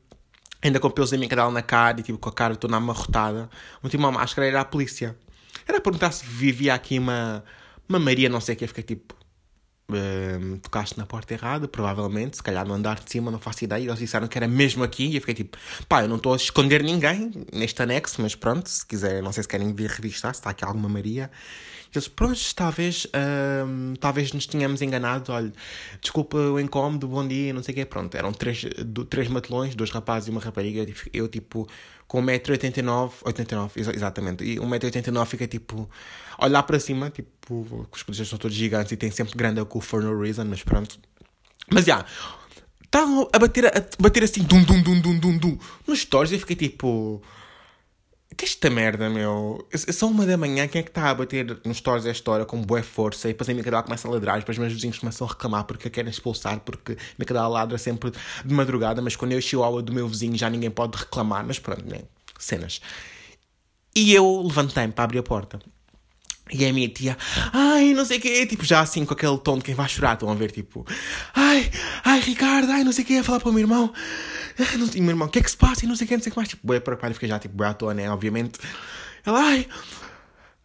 ainda 0.62 0.78
com 0.78 0.90
pelos 0.90 1.10
da 1.10 1.16
minha 1.16 1.28
cadela 1.28 1.50
na 1.50 1.62
cara 1.62 2.00
e 2.00 2.02
tipo 2.02 2.18
com 2.18 2.28
a 2.28 2.32
cara 2.32 2.56
toda 2.56 2.76
amarrotada. 2.76 3.48
Meti 3.82 3.96
uma 3.96 4.12
máscara 4.12 4.46
era 4.46 4.60
a 4.60 4.64
polícia. 4.64 5.16
Era 5.66 5.78
a 5.78 5.80
perguntar 5.80 6.12
se 6.12 6.24
vivia 6.24 6.74
aqui 6.74 6.98
uma, 6.98 7.44
uma 7.88 7.98
Maria, 7.98 8.28
não 8.28 8.40
sei 8.40 8.54
o 8.54 8.58
que. 8.58 8.64
Eu 8.64 8.68
fiquei 8.68 8.84
tipo. 8.84 9.14
Um, 9.96 10.58
tocaste 10.58 10.98
na 10.98 11.06
porta 11.06 11.34
errada, 11.34 11.66
provavelmente, 11.66 12.36
se 12.36 12.42
calhar 12.42 12.66
no 12.66 12.74
andar 12.74 13.00
de 13.00 13.10
cima, 13.10 13.30
não 13.30 13.38
faço 13.38 13.64
ideia. 13.64 13.84
Eles 13.84 13.98
disseram 13.98 14.28
que 14.28 14.38
era 14.38 14.46
mesmo 14.48 14.84
aqui. 14.84 15.06
E 15.06 15.14
eu 15.16 15.20
fiquei 15.20 15.34
tipo, 15.34 15.58
pá, 15.88 16.02
eu 16.02 16.08
não 16.08 16.16
estou 16.16 16.32
a 16.32 16.36
esconder 16.36 16.82
ninguém 16.82 17.30
neste 17.52 17.82
anexo, 17.82 18.22
mas 18.22 18.34
pronto, 18.34 18.68
se 18.68 18.84
quiser, 18.86 19.22
não 19.22 19.32
sei 19.32 19.42
se 19.42 19.48
querem 19.48 19.72
vir 19.74 19.90
revistar, 19.90 20.34
se 20.34 20.40
está 20.40 20.50
aqui 20.50 20.64
alguma 20.64 20.88
Maria. 20.88 21.30
Eles, 21.92 22.06
pronto, 22.06 22.38
talvez, 22.54 23.04
uh, 23.06 23.96
talvez 23.98 24.32
nos 24.32 24.46
tínhamos 24.46 24.80
enganado. 24.80 25.32
Olha, 25.32 25.52
desculpa 26.00 26.36
o 26.36 26.60
incómodo, 26.60 27.08
bom 27.08 27.26
dia, 27.26 27.52
não 27.52 27.62
sei 27.62 27.72
o 27.72 27.74
quê. 27.76 27.84
Pronto, 27.84 28.16
eram 28.16 28.32
três, 28.32 28.64
do, 28.86 29.04
três 29.04 29.26
matelões, 29.28 29.74
dois 29.74 29.90
rapazes 29.90 30.28
e 30.28 30.30
uma 30.30 30.40
rapariga. 30.40 30.86
Eu, 31.12 31.26
tipo, 31.26 31.68
com 32.10 32.20
1,89m, 32.20 33.12
89, 33.22 33.80
exatamente, 33.94 34.42
e 34.42 34.56
1,89m 34.56 35.26
fica 35.26 35.46
tipo, 35.46 35.88
olhar 36.40 36.60
para 36.64 36.80
cima, 36.80 37.08
tipo, 37.08 37.88
os 37.88 38.02
polícias 38.02 38.26
são 38.26 38.36
todos 38.36 38.56
gigantes 38.56 38.90
e 38.90 38.96
tem 38.96 39.12
sempre 39.12 39.38
grande 39.38 39.64
cu 39.64 39.80
for 39.80 40.02
no 40.02 40.20
reason, 40.20 40.44
mas 40.46 40.60
pronto. 40.64 40.98
Mas 41.72 41.84
já, 41.84 41.98
yeah, 41.98 42.08
estavam 42.84 43.28
a 43.32 43.38
bater, 43.38 43.66
a 43.66 43.84
bater 44.00 44.24
assim, 44.24 44.42
dum, 44.42 44.60
dum, 44.64 44.82
dum, 44.82 45.00
dum, 45.00 45.18
dum, 45.20 45.38
dum, 45.38 45.58
nos 45.86 46.00
stories 46.00 46.32
e 46.32 46.34
eu 46.34 46.40
fiquei 46.40 46.56
tipo 46.56 47.22
que 48.40 48.46
esta 48.46 48.70
merda, 48.70 49.10
meu? 49.10 49.68
São 49.74 50.10
uma 50.10 50.24
da 50.24 50.34
manhã, 50.34 50.66
quem 50.66 50.80
é 50.80 50.82
que 50.82 50.88
está 50.88 51.10
a 51.10 51.14
bater 51.14 51.60
nos 51.62 51.76
stores 51.76 52.06
esta 52.06 52.30
hora 52.30 52.46
com 52.46 52.62
boa 52.62 52.82
força 52.82 53.28
e 53.28 53.32
depois 53.32 53.46
a 53.50 53.52
minha 53.52 53.62
cadela 53.62 53.82
começa 53.82 54.08
a 54.08 54.10
ladrar, 54.10 54.38
depois 54.38 54.56
meus 54.56 54.72
vizinhos 54.72 54.98
começam 54.98 55.26
a 55.26 55.30
reclamar 55.30 55.64
porque 55.64 55.88
a 55.88 55.90
querem 55.90 56.10
expulsar, 56.10 56.58
porque 56.60 56.92
a 56.92 56.96
minha 57.18 57.26
cadela 57.26 57.48
ladra 57.48 57.76
sempre 57.76 58.10
de 58.10 58.54
madrugada, 58.54 59.02
mas 59.02 59.14
quando 59.14 59.32
eu 59.32 59.42
chihuahua 59.42 59.82
do 59.82 59.92
meu 59.92 60.08
vizinho 60.08 60.38
já 60.38 60.48
ninguém 60.48 60.70
pode 60.70 60.96
reclamar, 60.96 61.44
mas 61.46 61.58
pronto, 61.58 61.84
né? 61.84 62.00
Cenas. 62.38 62.80
E 63.94 64.14
eu 64.14 64.42
levantei-me 64.42 64.92
para 64.94 65.04
abrir 65.04 65.18
a 65.18 65.22
porta. 65.22 65.60
E 66.52 66.66
a 66.66 66.72
minha 66.72 66.88
tia, 66.88 67.16
ai, 67.52 67.94
não 67.94 68.04
sei 68.04 68.18
o 68.18 68.20
quê, 68.20 68.44
tipo, 68.46 68.64
já 68.64 68.80
assim 68.80 69.04
com 69.04 69.14
aquele 69.14 69.38
tom 69.38 69.58
de 69.58 69.64
quem 69.64 69.74
vai 69.74 69.88
chorar, 69.88 70.14
estão 70.14 70.28
a 70.28 70.34
ver, 70.34 70.50
tipo, 70.50 70.84
ai, 71.34 71.70
ai, 72.04 72.20
Ricardo, 72.20 72.70
ai, 72.72 72.82
não 72.82 72.92
sei 72.92 73.04
o 73.04 73.06
quê, 73.06 73.14
a 73.14 73.24
falar 73.24 73.38
para 73.38 73.50
o 73.50 73.52
meu 73.52 73.60
irmão, 73.60 73.92
não, 74.76 74.86
e 74.94 74.98
o 74.98 75.02
meu 75.02 75.10
irmão, 75.10 75.28
o 75.28 75.30
que 75.30 75.38
é 75.38 75.42
que 75.42 75.50
se 75.50 75.56
passa, 75.56 75.84
e 75.84 75.88
não 75.88 75.94
sei 75.94 76.06
o 76.06 76.08
quê, 76.08 76.16
não 76.16 76.22
sei 76.22 76.30
o 76.30 76.32
que 76.32 76.38
mais, 76.38 76.48
tipo, 76.48 76.66
boia 76.66 76.82
o 76.84 77.14
fica 77.14 77.28
já, 77.28 77.38
tipo, 77.38 77.54
boia 77.54 77.70
à 77.70 77.74
toa, 77.74 77.94
né, 77.94 78.10
obviamente. 78.10 78.58
Ela, 79.24 79.40
ai, 79.40 79.66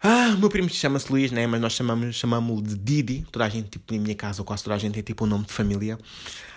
ah, 0.01 0.35
meu 0.37 0.49
primo 0.49 0.69
chama-se 0.69 1.11
Luís, 1.11 1.31
né, 1.31 1.47
mas 1.47 1.61
nós 1.61 1.73
chamamos, 1.73 2.15
chamamos-o 2.15 2.61
de 2.61 2.75
Didi, 2.75 3.25
toda 3.31 3.45
a 3.45 3.49
gente, 3.49 3.69
tipo, 3.69 3.93
na 3.93 3.99
minha 3.99 4.15
casa, 4.15 4.41
ou 4.41 4.45
quase 4.45 4.63
toda 4.63 4.75
a 4.75 4.79
gente 4.79 4.93
tem, 4.93 5.03
tipo, 5.03 5.23
um 5.25 5.27
nome 5.27 5.45
de 5.45 5.53
família. 5.53 5.97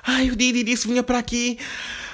Ai, 0.06 0.30
o 0.30 0.36
Didi 0.36 0.62
disse 0.62 0.86
vinha 0.86 1.02
para 1.02 1.18
aqui 1.18 1.58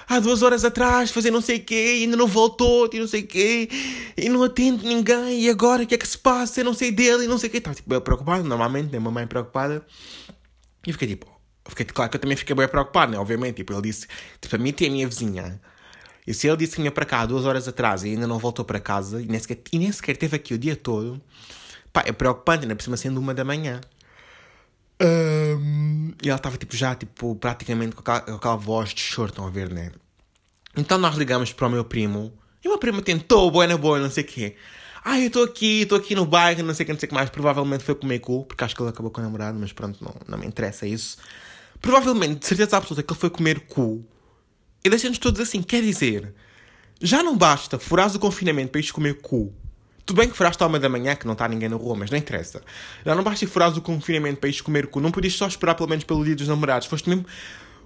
há 0.08 0.20
duas 0.20 0.42
horas 0.42 0.64
atrás 0.64 1.10
fazer 1.10 1.30
não 1.30 1.40
sei 1.40 1.58
o 1.58 1.64
quê 1.64 2.00
ainda 2.02 2.16
não 2.16 2.26
voltou 2.26 2.88
e 2.92 2.98
não 2.98 3.06
sei 3.06 3.22
o 3.22 3.26
quê 3.26 3.68
e 4.16 4.28
não 4.28 4.42
atende 4.42 4.86
ninguém 4.86 5.40
e 5.40 5.50
agora 5.50 5.82
o 5.82 5.86
que 5.86 5.94
é 5.94 5.98
que 5.98 6.08
se 6.08 6.18
passa? 6.18 6.60
Eu 6.60 6.64
não 6.64 6.74
sei 6.74 6.90
dele 6.90 7.24
e 7.24 7.28
não 7.28 7.38
sei 7.38 7.48
o 7.48 7.52
quê. 7.52 7.58
Estava 7.58 7.74
tipo, 7.74 8.00
preocupado, 8.00 8.44
normalmente, 8.44 8.92
né? 8.92 8.98
Uma 8.98 9.10
mãe 9.10 9.26
preocupada. 9.26 9.84
E 10.86 10.92
fiquei 10.92 11.08
tipo, 11.08 11.34
Fiquei, 11.68 11.86
claro 11.86 12.10
que 12.10 12.16
eu 12.16 12.20
também 12.20 12.36
fiquei 12.36 12.54
bem 12.54 12.68
preocupado, 12.68 13.12
né? 13.12 13.18
Obviamente. 13.18 13.56
Tipo, 13.56 13.72
ele 13.72 13.82
disse, 13.82 14.06
tipo, 14.40 14.54
a 14.54 14.58
mim 14.58 14.72
tem 14.72 14.88
a 14.88 14.90
minha 14.90 15.08
vizinha. 15.08 15.60
E 16.26 16.32
se 16.32 16.46
ele 16.46 16.56
disse 16.56 16.72
que 16.72 16.82
vinha 16.82 16.90
para 16.90 17.04
cá 17.04 17.26
duas 17.26 17.44
horas 17.44 17.68
atrás 17.68 18.02
e 18.04 18.08
ainda 18.08 18.26
não 18.26 18.38
voltou 18.38 18.64
para 18.64 18.80
casa 18.80 19.20
e 19.20 19.26
nem 19.26 19.38
sequer, 19.38 19.58
e 19.72 19.78
nem 19.78 19.92
sequer 19.92 20.12
esteve 20.12 20.36
aqui 20.36 20.54
o 20.54 20.58
dia 20.58 20.74
todo, 20.74 21.20
pá, 21.92 22.02
é 22.06 22.12
preocupante, 22.12 22.62
ainda 22.64 22.74
por 22.74 22.82
cima 22.82 22.96
sendo 22.96 23.18
uma 23.20 23.34
da 23.34 23.44
manhã. 23.44 23.80
Um, 25.04 26.12
e 26.22 26.28
ela 26.28 26.36
estava 26.36 26.56
tipo, 26.56 26.74
já 26.74 26.94
tipo, 26.94 27.34
praticamente 27.36 27.94
com 27.94 28.00
aquela, 28.00 28.20
com 28.22 28.34
aquela 28.34 28.56
voz 28.56 28.94
de 28.94 29.00
choro, 29.02 29.28
estão 29.28 29.46
a 29.46 29.50
ver, 29.50 29.70
né? 29.70 29.92
Então 30.76 30.96
nós 30.96 31.14
ligamos 31.16 31.52
para 31.52 31.66
o 31.66 31.70
meu 31.70 31.84
primo 31.84 32.32
e 32.64 32.68
o 32.68 32.70
meu 32.70 32.78
primo 32.78 33.02
tentou, 33.02 33.50
boa 33.50 33.66
na 33.66 33.76
boa, 33.76 33.98
não 33.98 34.10
sei 34.10 34.24
o 34.24 34.26
quê. 34.26 34.56
Ah, 35.04 35.20
eu 35.20 35.26
estou 35.26 35.44
aqui, 35.44 35.82
estou 35.82 35.98
aqui 35.98 36.14
no 36.14 36.24
bairro, 36.24 36.62
não 36.62 36.72
sei 36.72 36.84
o 36.84 36.86
que, 36.86 36.92
não 36.94 36.98
sei 36.98 37.06
o 37.06 37.10
que 37.10 37.14
mais. 37.14 37.28
Provavelmente 37.28 37.84
foi 37.84 37.94
comer 37.94 38.20
cu, 38.20 38.46
porque 38.46 38.64
acho 38.64 38.74
que 38.74 38.80
ele 38.80 38.88
acabou 38.88 39.10
com 39.10 39.20
o 39.20 39.24
namorado, 39.24 39.58
mas 39.58 39.70
pronto, 39.70 40.02
não, 40.02 40.14
não 40.26 40.38
me 40.38 40.46
interessa 40.46 40.86
isso. 40.86 41.18
Provavelmente, 41.78 42.40
de 42.40 42.46
certeza 42.46 42.78
absoluta, 42.78 43.02
que 43.02 43.12
ele 43.12 43.20
foi 43.20 43.28
comer 43.28 43.60
cu. 43.60 44.02
E 44.82 44.88
deixamos 44.88 45.18
todos 45.18 45.38
assim, 45.42 45.62
quer 45.62 45.82
dizer, 45.82 46.34
já 47.02 47.22
não 47.22 47.36
basta 47.36 47.78
furares 47.78 48.14
o 48.14 48.18
confinamento 48.18 48.70
para 48.70 48.78
ires 48.78 48.90
comer 48.90 49.20
cu. 49.20 49.54
Tudo 50.06 50.18
bem 50.18 50.28
que 50.28 50.36
furaste 50.36 50.62
à 50.62 50.66
uma 50.66 50.78
da 50.78 50.88
manhã, 50.88 51.14
que 51.14 51.26
não 51.26 51.32
está 51.32 51.48
ninguém 51.48 51.68
na 51.68 51.76
rua, 51.76 51.96
mas 51.96 52.10
não 52.10 52.18
interessa. 52.18 52.62
Já 53.04 53.14
não 53.14 53.22
basta 53.22 53.46
furares 53.46 53.76
o 53.76 53.80
confinamento 53.80 54.38
para 54.38 54.48
ires 54.48 54.60
comer 54.60 54.86
cu. 54.86 55.00
Não 55.00 55.10
podias 55.10 55.34
só 55.34 55.46
esperar 55.46 55.74
pelo 55.74 55.88
menos 55.88 56.04
pelo 56.04 56.24
dia 56.24 56.36
dos 56.36 56.46
namorados. 56.46 56.86
Foste 56.86 57.08
mesmo 57.08 57.24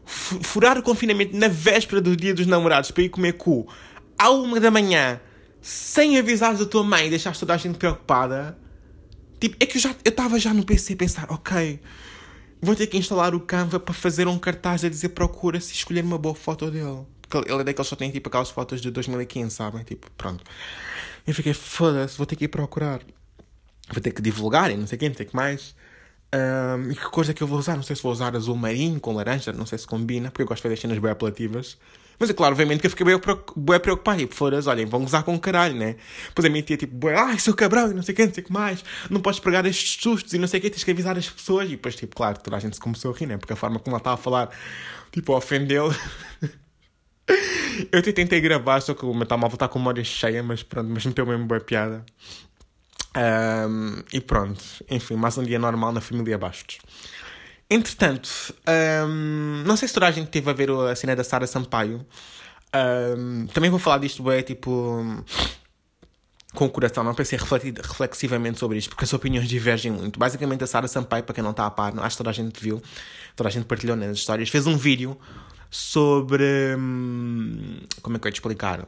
furar 0.04 0.78
o 0.78 0.82
confinamento 0.82 1.37
na 1.37 1.48
véspera 1.48 2.00
do 2.00 2.16
dia 2.16 2.32
dos 2.32 2.46
namorados 2.46 2.90
para 2.90 3.02
ir 3.02 3.10
comer 3.10 3.34
cu 3.34 3.68
à 4.18 4.30
uma 4.30 4.58
da 4.58 4.70
manhã 4.70 5.20
sem 5.60 6.18
avisares 6.18 6.60
a 6.60 6.66
tua 6.66 6.82
mãe 6.82 7.06
e 7.06 7.10
deixaste 7.10 7.40
toda 7.40 7.54
a 7.54 7.56
gente 7.56 7.78
preocupada. 7.78 8.58
Tipo, 9.38 9.56
é 9.60 9.66
que 9.66 9.76
eu 9.76 9.80
já 9.80 9.94
estava 10.04 10.38
já 10.38 10.52
no 10.52 10.64
PC 10.64 10.94
a 10.94 10.96
pensar, 10.96 11.26
ok, 11.30 11.78
vou 12.60 12.75
ter 12.75 12.87
que 12.87 12.96
instalar 12.96 13.34
o 13.34 13.40
Canva 13.40 13.78
para 13.78 13.94
fazer 13.94 14.26
um 14.26 14.38
cartaz 14.38 14.84
a 14.84 14.88
dizer 14.88 15.10
procura-se 15.10 15.72
e 15.72 15.76
escolher 15.76 16.02
uma 16.02 16.18
boa 16.18 16.34
foto 16.34 16.70
dele. 16.70 17.04
Porque 17.28 17.50
ele 17.50 17.60
é 17.60 17.64
daqueles 17.64 17.88
só 17.88 17.94
tem 17.94 18.10
tipo 18.10 18.28
aquelas 18.28 18.50
fotos 18.50 18.80
de 18.80 18.90
2015, 18.90 19.54
sabem? 19.54 19.84
Tipo, 19.84 20.10
pronto. 20.16 20.42
Eu 21.28 21.35
fiquei, 21.35 21.52
foda-se, 21.52 22.16
vou 22.16 22.25
ter 22.25 22.37
que 22.37 22.47
ir 22.47 22.49
procurar. 22.49 23.00
Vou 23.92 24.00
ter 24.00 24.12
que 24.12 24.23
divulgar 24.23 24.70
e 24.70 24.78
não 24.78 24.87
sei 24.87 24.97
o 24.97 24.99
que, 24.99 25.08
não 25.11 25.14
sei 25.14 25.26
o 25.26 25.28
que 25.28 25.37
mais. 25.37 25.75
Um, 26.35 26.90
e 26.90 26.94
que 26.94 27.04
cor 27.11 27.28
é 27.28 27.35
que 27.35 27.42
eu 27.42 27.47
vou 27.47 27.58
usar? 27.58 27.76
Não 27.76 27.82
sei 27.82 27.94
se 27.94 28.02
vou 28.02 28.11
usar 28.11 28.35
azul 28.35 28.56
marinho 28.56 28.99
com 28.99 29.12
laranja, 29.12 29.52
não 29.52 29.66
sei 29.66 29.76
se 29.76 29.87
combina, 29.87 30.30
porque 30.30 30.40
eu 30.40 30.47
gosto 30.47 30.62
de 30.62 30.62
fazer 30.62 30.76
cenas 30.78 30.97
bem 30.97 31.11
apelativas. 31.11 31.76
Mas 32.18 32.30
é 32.30 32.32
claro, 32.32 32.54
obviamente 32.54 32.80
que 32.80 32.87
eu 32.87 32.90
fiquei 32.90 33.04
bem, 33.04 33.20
bem 33.56 33.78
preocupado. 33.78 34.18
Tipo, 34.20 34.35
foda 34.35 34.58
olhem, 34.70 34.87
vão 34.87 35.02
gozar 35.02 35.23
com 35.23 35.38
caralho, 35.38 35.75
né? 35.75 35.97
Depois 36.28 36.47
a 36.47 36.49
minha 36.49 36.62
tia, 36.62 36.78
tipo, 36.78 37.08
ai, 37.08 37.38
seu 37.38 37.54
cabrão, 37.54 37.90
e 37.90 37.94
não 37.94 38.02
sei 38.02 38.14
o 38.14 38.16
que, 38.16 38.25
não 38.25 38.32
sei 38.32 38.42
o 38.42 38.47
que 38.47 38.52
mais. 38.52 38.82
Não 39.11 39.20
podes 39.20 39.38
pregar 39.38 39.66
estes 39.66 40.02
sustos 40.02 40.32
e 40.32 40.38
não 40.38 40.49
sei 40.49 40.61
o 40.61 40.62
que, 40.62 40.70
tens 40.70 40.82
que 40.82 40.90
avisar 40.90 41.18
as 41.18 41.28
pessoas. 41.28 41.66
E 41.66 41.73
depois, 41.73 41.94
tipo, 41.94 42.16
claro, 42.16 42.38
toda 42.38 42.56
a 42.56 42.61
gente 42.61 42.73
se 42.73 42.80
começou 42.80 43.12
a 43.12 43.14
rir, 43.14 43.26
né? 43.26 43.37
Porque 43.37 43.52
a 43.52 43.56
forma 43.56 43.78
como 43.78 43.94
ela 43.94 44.00
estava 44.00 44.14
a 44.14 44.18
falar, 44.18 44.50
tipo, 45.12 45.37
ofendeu. 45.37 45.94
eu 47.92 48.02
tentei 48.12 48.40
gravar, 48.40 48.80
só 48.80 48.94
que 48.94 49.04
o 49.04 49.14
meu 49.14 49.26
telemóvel 49.26 49.56
está 49.56 49.68
com 49.68 49.78
memória 49.78 50.04
cheia, 50.04 50.42
mas 50.42 50.62
pronto, 50.62 50.88
mas 50.90 51.04
meteu 51.04 51.26
mesmo 51.26 51.47
boa 51.47 51.61
piada. 51.61 52.04
Um, 53.16 54.02
e 54.12 54.20
pronto, 54.20 54.62
enfim, 54.90 55.16
mais 55.16 55.37
um 55.38 55.42
dia 55.42 55.58
normal 55.58 55.92
na 55.92 56.00
família 56.00 56.38
Bastos. 56.38 56.78
Entretanto, 57.70 58.30
um, 59.06 59.62
não 59.66 59.76
sei 59.76 59.88
se 59.88 59.94
toda 59.94 60.06
a 60.06 60.11
gente 60.11 60.28
teve 60.28 60.49
a 60.49 60.52
ver 60.52 60.70
a 60.70 60.94
cena 60.94 61.14
da 61.14 61.25
Sara 61.25 61.47
Sampaio. 61.47 62.04
Um, 63.16 63.47
também 63.49 63.70
vou 63.70 63.78
falar 63.78 63.99
disto, 63.99 64.30
é 64.30 64.42
tipo. 64.42 65.25
Com 66.54 66.64
o 66.64 66.70
coração, 66.70 67.04
não 67.04 67.14
pensei 67.14 67.38
reflexivamente 67.38 68.58
sobre 68.58 68.78
isto, 68.78 68.88
porque 68.88 69.04
as 69.04 69.12
opiniões 69.12 69.47
divergem 69.47 69.92
muito. 69.92 70.18
Basicamente, 70.18 70.64
a 70.64 70.66
Sara 70.66 70.88
Sampaio, 70.88 71.23
para 71.23 71.35
quem 71.35 71.44
não 71.44 71.50
está 71.50 71.66
a 71.66 71.70
par, 71.70 71.92
acho 71.99 72.16
que 72.16 72.18
toda 72.18 72.30
a 72.30 72.32
gente 72.32 72.58
viu, 72.58 72.82
toda 73.37 73.50
a 73.50 73.52
gente 73.52 73.66
partilhou 73.66 73.94
nas 73.94 74.16
histórias, 74.16 74.49
fez 74.49 74.66
um 74.66 74.76
vídeo 74.76 75.16
sobre. 75.70 76.75
Hum, 76.76 77.80
como 78.02 78.16
é 78.16 78.20
que 78.20 78.26
eu 78.26 78.28
ia 78.28 78.32
te 78.32 78.37
explicar? 78.37 78.87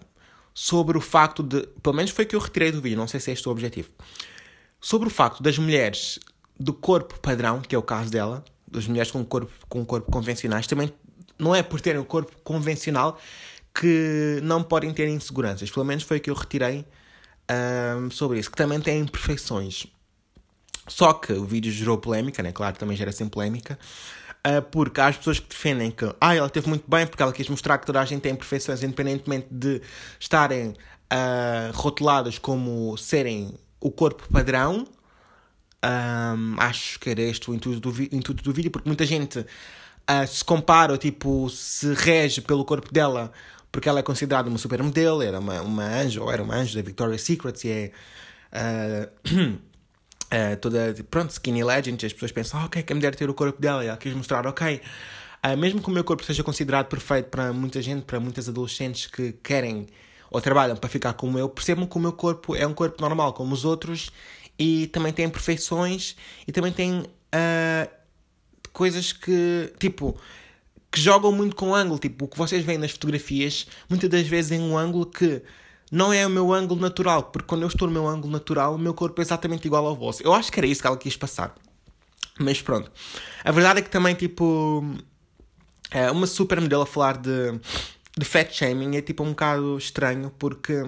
Sobre 0.54 0.99
o 0.99 1.00
facto 1.00 1.42
de. 1.42 1.66
Pelo 1.82 1.94
menos 1.94 2.10
foi 2.10 2.26
que 2.26 2.34
eu 2.34 2.40
retirei 2.40 2.72
do 2.72 2.80
vídeo, 2.80 2.99
não 2.99 3.08
sei 3.08 3.20
se 3.20 3.30
é 3.30 3.34
este 3.34 3.49
o 3.49 3.52
objetivo. 3.52 3.88
Sobre 4.80 5.08
o 5.08 5.10
facto 5.10 5.42
das 5.42 5.58
mulheres 5.58 6.18
do 6.58 6.72
corpo 6.72 7.18
padrão, 7.20 7.60
que 7.60 7.75
é 7.75 7.78
o 7.78 7.82
caso 7.82 8.10
dela, 8.10 8.44
das 8.66 8.87
mulheres 8.87 9.10
com 9.10 9.25
corpo, 9.25 9.52
com 9.68 9.84
corpo 9.84 10.10
convencionais, 10.10 10.66
também 10.66 10.92
não 11.38 11.54
é 11.54 11.62
por 11.62 11.80
terem 11.80 12.00
o 12.00 12.04
corpo 12.04 12.32
convencional 12.42 13.18
que 13.75 14.40
não 14.42 14.62
podem 14.62 14.92
ter 14.92 15.08
inseguranças. 15.08 15.70
Pelo 15.70 15.87
menos 15.87 16.04
foi 16.04 16.18
o 16.18 16.20
que 16.20 16.30
eu 16.30 16.34
retirei 16.34 16.84
um, 17.99 18.10
sobre 18.10 18.38
isso, 18.38 18.50
que 18.50 18.56
também 18.56 18.80
tem 18.80 19.00
imperfeições. 19.00 19.87
Só 20.87 21.12
que 21.12 21.32
o 21.32 21.44
vídeo 21.44 21.70
gerou 21.70 21.99
polémica, 21.99 22.42
né? 22.42 22.52
Claro, 22.52 22.76
também 22.76 22.96
gera 22.96 23.12
sempre 23.12 23.32
polémica. 23.32 23.78
Uh, 24.47 24.62
porque 24.70 25.00
há 25.00 25.09
as 25.09 25.18
pessoas 25.18 25.38
que 25.38 25.49
defendem 25.49 25.90
que 25.90 26.04
ah, 26.18 26.35
ela 26.35 26.49
teve 26.49 26.66
muito 26.66 26.85
bem 26.88 27.06
porque 27.06 27.23
ela 27.23 27.32
quis 27.32 27.47
mostrar 27.49 27.76
que 27.76 27.85
toda 27.85 28.00
a 28.00 28.04
gente 28.06 28.23
tem 28.23 28.32
imperfeições, 28.32 28.82
independentemente 28.82 29.49
de 29.50 29.82
estarem 30.18 30.70
uh, 30.70 31.73
rotuladas 31.75 32.38
como 32.38 32.97
serem 32.97 33.54
o 33.80 33.90
corpo 33.90 34.26
padrão. 34.32 34.87
Um, 35.85 36.56
acho 36.59 36.99
que 37.00 37.11
era 37.11 37.20
este 37.20 37.50
o 37.50 37.54
intuito 37.54 37.80
do, 37.80 38.02
intuito 38.02 38.42
do 38.42 38.52
vídeo, 38.52 38.70
porque 38.70 38.88
muita 38.88 39.04
gente 39.04 39.40
uh, 39.40 40.26
se 40.26 40.44
compara 40.44 40.92
ou 40.92 40.99
tipo, 40.99 41.49
se 41.50 41.92
rege 41.94 42.40
pelo 42.40 42.64
corpo 42.64 42.92
dela 42.92 43.32
porque 43.73 43.88
ela 43.88 44.00
é 44.00 44.02
considerada 44.02 44.49
uma 44.49 44.59
supermodelo, 44.59 45.23
era 45.23 45.38
uma, 45.38 45.61
uma 45.62 45.85
anjo, 45.85 46.23
ou 46.23 46.32
era 46.32 46.42
uma 46.42 46.54
anjo 46.54 46.75
da 46.75 46.82
Victoria's 46.82 47.23
Secret, 47.23 47.64
e 47.64 47.70
é 47.70 47.92
uh, 48.52 49.59
uh, 50.32 50.56
toda, 50.56 50.94
pronto, 51.10 51.30
skinny 51.30 51.62
legend, 51.64 52.04
as 52.04 52.12
pessoas 52.12 52.32
pensam, 52.32 52.60
oh, 52.62 52.66
ok, 52.66 52.82
que 52.82 52.92
a 52.92 52.96
mulher 52.96 53.14
ter 53.14 53.28
o 53.28 53.34
corpo 53.34 53.60
dela, 53.60 53.84
e 53.84 53.88
ela 53.88 53.96
quis 53.96 54.14
mostrar, 54.14 54.46
ok, 54.46 54.80
uh, 55.44 55.56
mesmo 55.56 55.82
que 55.82 55.88
o 55.88 55.92
meu 55.92 56.04
corpo 56.04 56.25
seja 56.25 56.42
considerado 56.42 56.87
perfeito 56.87 57.28
para 57.28 57.52
muita 57.52 57.82
gente, 57.82 58.04
para 58.04 58.20
muitas 58.20 58.49
adolescentes 58.49 59.06
que 59.06 59.32
querem 59.42 59.87
ou 60.30 60.40
trabalham 60.40 60.76
para 60.76 60.88
ficar 60.88 61.12
como 61.14 61.38
eu, 61.38 61.49
percebam 61.49 61.87
que 61.87 61.96
o 61.96 62.00
meu 62.00 62.12
corpo 62.12 62.54
é 62.54 62.66
um 62.66 62.72
corpo 62.72 63.02
normal 63.02 63.32
como 63.32 63.52
os 63.52 63.64
outros 63.64 64.10
e 64.58 64.87
também 64.88 65.12
tem 65.12 65.25
imperfeições 65.25 66.14
e 66.46 66.52
também 66.52 66.72
tem 66.72 67.00
uh, 67.00 67.90
coisas 68.72 69.12
que, 69.12 69.72
tipo, 69.78 70.16
que 70.90 71.00
jogam 71.00 71.32
muito 71.32 71.56
com 71.56 71.70
o 71.70 71.75
ângulo. 71.75 71.99
Tipo, 71.99 72.26
o 72.26 72.28
que 72.28 72.38
vocês 72.38 72.64
veem 72.64 72.78
nas 72.78 72.92
fotografias, 72.92 73.66
muitas 73.88 74.08
das 74.08 74.26
vezes 74.26 74.52
em 74.52 74.60
um 74.60 74.76
ângulo 74.76 75.06
que 75.06 75.42
não 75.90 76.12
é 76.12 76.26
o 76.26 76.30
meu 76.30 76.52
ângulo 76.52 76.80
natural, 76.80 77.25
porque 77.25 77.49
quando 77.49 77.62
eu 77.62 77.68
estou 77.68 77.88
no 77.88 77.94
meu 77.94 78.06
ângulo 78.06 78.32
natural, 78.32 78.75
o 78.75 78.78
meu 78.78 78.94
corpo 78.94 79.20
é 79.20 79.25
exatamente 79.25 79.66
igual 79.66 79.87
ao 79.87 79.97
vosso. 79.97 80.23
Eu 80.23 80.32
acho 80.32 80.52
que 80.52 80.61
era 80.61 80.66
isso 80.66 80.80
que 80.80 80.87
ela 80.87 80.97
quis 80.97 81.16
passar. 81.16 81.54
Mas 82.38 82.62
pronto. 82.62 82.90
A 83.44 83.50
verdade 83.50 83.80
é 83.80 83.82
que 83.82 83.90
também, 83.90 84.14
tipo, 84.14 84.85
é 85.90 86.11
uma 86.11 86.26
super 86.26 86.61
modelo 86.61 86.82
a 86.82 86.87
falar 86.87 87.18
de, 87.18 87.59
de 88.16 88.25
fat 88.25 88.52
shaming 88.52 88.97
é 88.97 89.02
tipo 89.02 89.23
um 89.23 89.30
bocado 89.30 89.76
estranho, 89.76 90.32
porque 90.38 90.85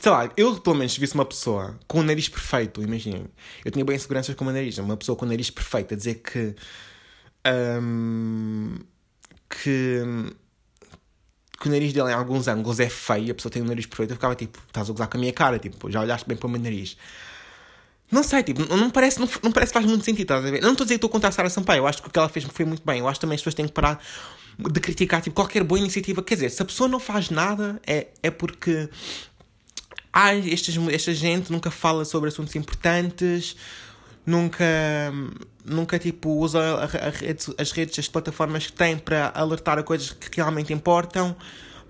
sei 0.00 0.12
lá, 0.12 0.30
eu 0.36 0.58
pelo 0.60 0.76
menos 0.76 0.96
visse 0.96 1.14
uma 1.14 1.24
pessoa 1.24 1.78
com 1.86 2.00
o 2.00 2.02
nariz 2.02 2.28
perfeito, 2.28 2.82
imaginem. 2.82 3.26
Eu 3.64 3.70
tinha 3.70 3.84
bem 3.84 3.98
seguranças 3.98 4.34
com 4.34 4.44
o 4.44 4.46
meu 4.46 4.54
nariz, 4.54 4.78
uma 4.78 4.96
pessoa 4.96 5.16
com 5.16 5.24
o 5.24 5.28
nariz 5.28 5.50
perfeito 5.50 5.94
a 5.94 5.96
dizer 5.96 6.16
que. 6.16 6.54
Um, 7.46 8.76
que. 9.48 10.02
Que 11.58 11.68
o 11.68 11.70
nariz 11.70 11.92
dele 11.92 12.10
em 12.10 12.14
alguns 12.14 12.48
ângulos 12.48 12.80
é 12.80 12.88
feio, 12.88 13.32
a 13.32 13.34
pessoa 13.34 13.50
tem 13.50 13.62
o 13.62 13.64
nariz 13.64 13.86
perfeito, 13.86 14.10
eu 14.10 14.16
ficava 14.16 14.34
tipo, 14.34 14.58
estás 14.66 14.88
a 14.88 14.92
gozar 14.92 15.08
com 15.08 15.16
a 15.16 15.20
minha 15.20 15.32
cara, 15.32 15.58
tipo, 15.58 15.90
já 15.90 16.00
olhaste 16.00 16.28
bem 16.28 16.36
para 16.36 16.46
o 16.46 16.50
meu 16.50 16.60
nariz. 16.60 16.96
Não 18.10 18.22
sei, 18.22 18.42
tipo, 18.42 18.64
não 18.76 18.90
parece, 18.90 19.18
não, 19.18 19.28
não 19.42 19.50
parece 19.50 19.72
que 19.72 19.78
faz 19.78 19.86
muito 19.86 20.04
sentido, 20.04 20.22
estás 20.22 20.44
a 20.44 20.50
ver? 20.50 20.58
Eu 20.58 20.64
não 20.64 20.72
estou 20.72 20.84
a 20.84 20.86
dizer 20.86 20.94
que 20.94 20.98
estou 20.98 21.08
a 21.08 21.12
contar 21.12 21.28
a 21.28 21.32
Sara 21.32 21.50
Sampaio, 21.50 21.80
eu 21.80 21.86
acho 21.86 22.02
que 22.02 22.08
o 22.08 22.10
que 22.10 22.18
ela 22.18 22.28
fez 22.28 22.44
foi 22.44 22.64
muito 22.64 22.82
bem. 22.84 23.00
Eu 23.00 23.08
acho 23.08 23.18
também 23.18 23.34
as 23.34 23.40
pessoas 23.40 23.54
têm 23.54 23.66
que 23.66 23.72
parar 23.72 24.00
de 24.58 24.80
criticar 24.80 25.20
tipo, 25.20 25.34
qualquer 25.34 25.64
boa 25.64 25.78
iniciativa. 25.78 26.22
Quer 26.22 26.34
dizer, 26.34 26.50
se 26.50 26.62
a 26.62 26.64
pessoa 26.64 26.88
não 26.88 27.00
faz 27.00 27.30
nada, 27.30 27.80
é, 27.86 28.08
é 28.22 28.30
porque 28.30 28.88
ai, 30.12 30.50
esta, 30.52 30.70
esta 30.92 31.12
gente 31.12 31.50
nunca 31.50 31.70
fala 31.70 32.04
sobre 32.04 32.28
assuntos 32.28 32.54
importantes, 32.54 33.56
nunca, 34.26 34.64
nunca 35.64 35.98
tipo, 35.98 36.30
usa 36.30 36.60
a, 36.60 36.84
a 36.84 37.10
rede, 37.10 37.46
as 37.56 37.70
redes, 37.70 37.98
as 37.98 38.08
plataformas 38.08 38.66
que 38.66 38.72
tem 38.72 38.98
para 38.98 39.32
alertar 39.34 39.78
a 39.78 39.82
coisas 39.82 40.10
que 40.10 40.36
realmente 40.36 40.72
importam. 40.72 41.36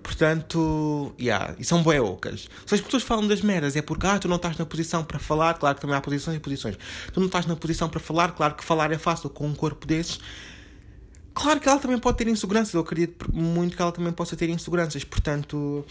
Portanto, 0.03 1.13
yeah, 1.19 1.53
e 1.59 1.65
são 1.65 1.83
bué 1.83 1.99
ocas. 1.99 2.47
Se 2.65 2.75
as 2.75 2.79
pessoas 2.79 3.03
falam 3.03 3.27
das 3.27 3.41
merdas 3.41 3.75
é 3.75 3.81
porque 3.81 4.07
ah, 4.07 4.17
tu 4.17 4.29
não 4.29 4.37
estás 4.37 4.57
na 4.57 4.65
posição 4.65 5.03
para 5.03 5.19
falar, 5.19 5.55
claro 5.55 5.75
que 5.75 5.81
também 5.81 5.97
há 5.97 6.01
posições 6.01 6.37
e 6.37 6.39
posições. 6.39 6.77
Tu 7.11 7.19
não 7.19 7.27
estás 7.27 7.45
na 7.45 7.57
posição 7.57 7.89
para 7.89 7.99
falar, 7.99 8.31
claro 8.31 8.55
que 8.55 8.63
falar 8.63 8.91
é 8.91 8.97
fácil 8.97 9.29
com 9.29 9.45
um 9.47 9.53
corpo 9.53 9.85
desses. 9.85 10.19
Claro 11.33 11.59
que 11.59 11.67
ela 11.67 11.77
também 11.77 11.99
pode 11.99 12.17
ter 12.17 12.27
inseguranças, 12.27 12.73
eu 12.73 12.81
acredito 12.81 13.31
muito 13.33 13.75
que 13.75 13.81
ela 13.81 13.91
também 13.91 14.13
possa 14.13 14.35
ter 14.35 14.49
inseguranças, 14.49 15.03
portanto, 15.03 15.85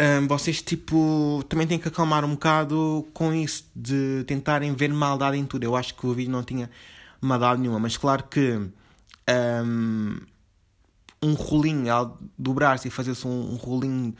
um, 0.00 0.26
vocês 0.28 0.62
tipo 0.62 1.44
também 1.48 1.66
têm 1.66 1.78
que 1.78 1.88
acalmar 1.88 2.24
um 2.24 2.30
bocado 2.30 3.06
com 3.12 3.32
isso 3.32 3.68
de 3.74 4.24
tentarem 4.26 4.74
ver 4.74 4.92
maldade 4.92 5.36
em 5.36 5.44
tudo. 5.44 5.64
Eu 5.64 5.76
acho 5.76 5.94
que 5.94 6.06
o 6.06 6.14
vídeo 6.14 6.30
não 6.32 6.42
tinha 6.42 6.70
maldade 7.20 7.60
nenhuma, 7.60 7.78
mas 7.78 7.96
claro 7.96 8.24
que 8.24 8.60
um, 9.64 10.20
um 11.22 11.32
rolinho, 11.34 11.92
ao 11.92 12.18
dobrar-se 12.38 12.88
e 12.88 12.90
fazer-se 12.90 13.26
um, 13.26 13.52
um 13.52 13.56
rolinho 13.56 14.14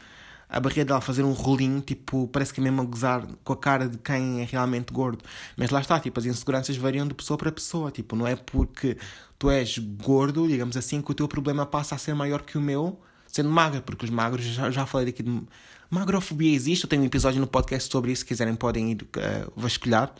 a 0.47 0.59
barriga 0.59 0.85
dela 0.85 1.01
fazer 1.01 1.23
um 1.23 1.33
rolinho, 1.33 1.81
tipo, 1.81 2.27
parece 2.27 2.53
que 2.53 2.59
é 2.59 2.63
mesmo 2.63 2.81
a 2.81 2.85
gozar 2.85 3.27
com 3.43 3.53
a 3.53 3.57
cara 3.57 3.89
de 3.89 3.97
quem 3.97 4.41
é 4.41 4.45
realmente 4.45 4.93
gordo. 4.93 5.23
Mas 5.57 5.69
lá 5.69 5.81
está, 5.81 5.99
tipo, 5.99 6.19
as 6.19 6.25
inseguranças 6.25 6.77
variam 6.77 7.07
de 7.07 7.13
pessoa 7.13 7.37
para 7.37 7.51
pessoa, 7.51 7.91
tipo, 7.91 8.15
não 8.15 8.27
é 8.27 8.35
porque 8.35 8.97
tu 9.39 9.49
és 9.49 9.77
gordo, 9.77 10.47
digamos 10.47 10.77
assim, 10.77 11.01
que 11.01 11.11
o 11.11 11.13
teu 11.13 11.27
problema 11.27 11.65
passa 11.65 11.95
a 11.95 11.97
ser 11.97 12.13
maior 12.13 12.41
que 12.41 12.57
o 12.57 12.61
meu, 12.61 12.99
sendo 13.35 13.49
magra, 13.49 13.81
porque 13.81 14.05
os 14.05 14.11
magros, 14.11 14.45
já, 14.45 14.71
já 14.71 14.85
falei 14.85 15.09
aqui 15.09 15.21
de 15.21 15.41
magrofobia 15.89 16.53
existe, 16.53 16.85
eu 16.85 16.89
tenho 16.89 17.01
um 17.01 17.05
episódio 17.05 17.39
no 17.39 17.47
podcast 17.47 17.91
sobre 17.91 18.11
isso, 18.11 18.21
se 18.21 18.25
quiserem 18.25 18.55
podem 18.55 18.91
ir 18.91 19.01
uh, 19.03 19.51
vasculhar, 19.55 20.13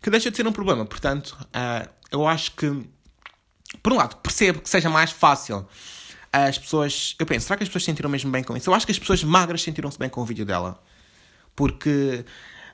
que 0.00 0.10
deixa 0.10 0.30
de 0.30 0.36
ser 0.36 0.46
um 0.46 0.52
problema, 0.52 0.84
portanto, 0.84 1.36
uh, 1.40 1.88
eu 2.10 2.26
acho 2.26 2.52
que, 2.52 2.70
por 3.82 3.92
um 3.92 3.96
lado, 3.96 4.16
percebo 4.16 4.60
que 4.60 4.68
seja 4.68 4.90
mais 4.90 5.10
fácil 5.10 5.66
as 6.32 6.58
pessoas. 6.58 7.14
Eu 7.18 7.26
penso, 7.26 7.46
será 7.46 7.56
que 7.56 7.62
as 7.62 7.68
pessoas 7.68 7.84
se 7.84 7.86
sentiram 7.86 8.10
mesmo 8.10 8.30
bem 8.30 8.42
com 8.42 8.56
isso? 8.56 8.70
Eu 8.70 8.74
acho 8.74 8.86
que 8.86 8.92
as 8.92 8.98
pessoas 8.98 9.22
magras 9.22 9.62
sentiram-se 9.62 9.98
bem 9.98 10.08
com 10.08 10.20
o 10.20 10.24
vídeo 10.24 10.44
dela. 10.46 10.82
Porque 11.54 12.24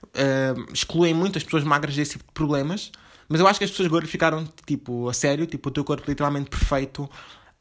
uh, 0.04 0.72
excluem 0.72 1.12
muito 1.12 1.38
as 1.38 1.44
pessoas 1.44 1.64
magras 1.64 1.94
desse 1.94 2.12
tipo 2.12 2.24
de 2.24 2.32
problemas. 2.32 2.92
Mas 3.28 3.40
eu 3.40 3.46
acho 3.46 3.58
que 3.58 3.64
as 3.64 3.70
pessoas 3.70 3.88
gordas 3.88 4.10
ficaram, 4.10 4.48
tipo, 4.64 5.08
a 5.08 5.12
sério, 5.12 5.46
tipo, 5.46 5.68
o 5.68 5.72
teu 5.72 5.84
corpo 5.84 6.04
literalmente 6.08 6.48
perfeito. 6.48 7.10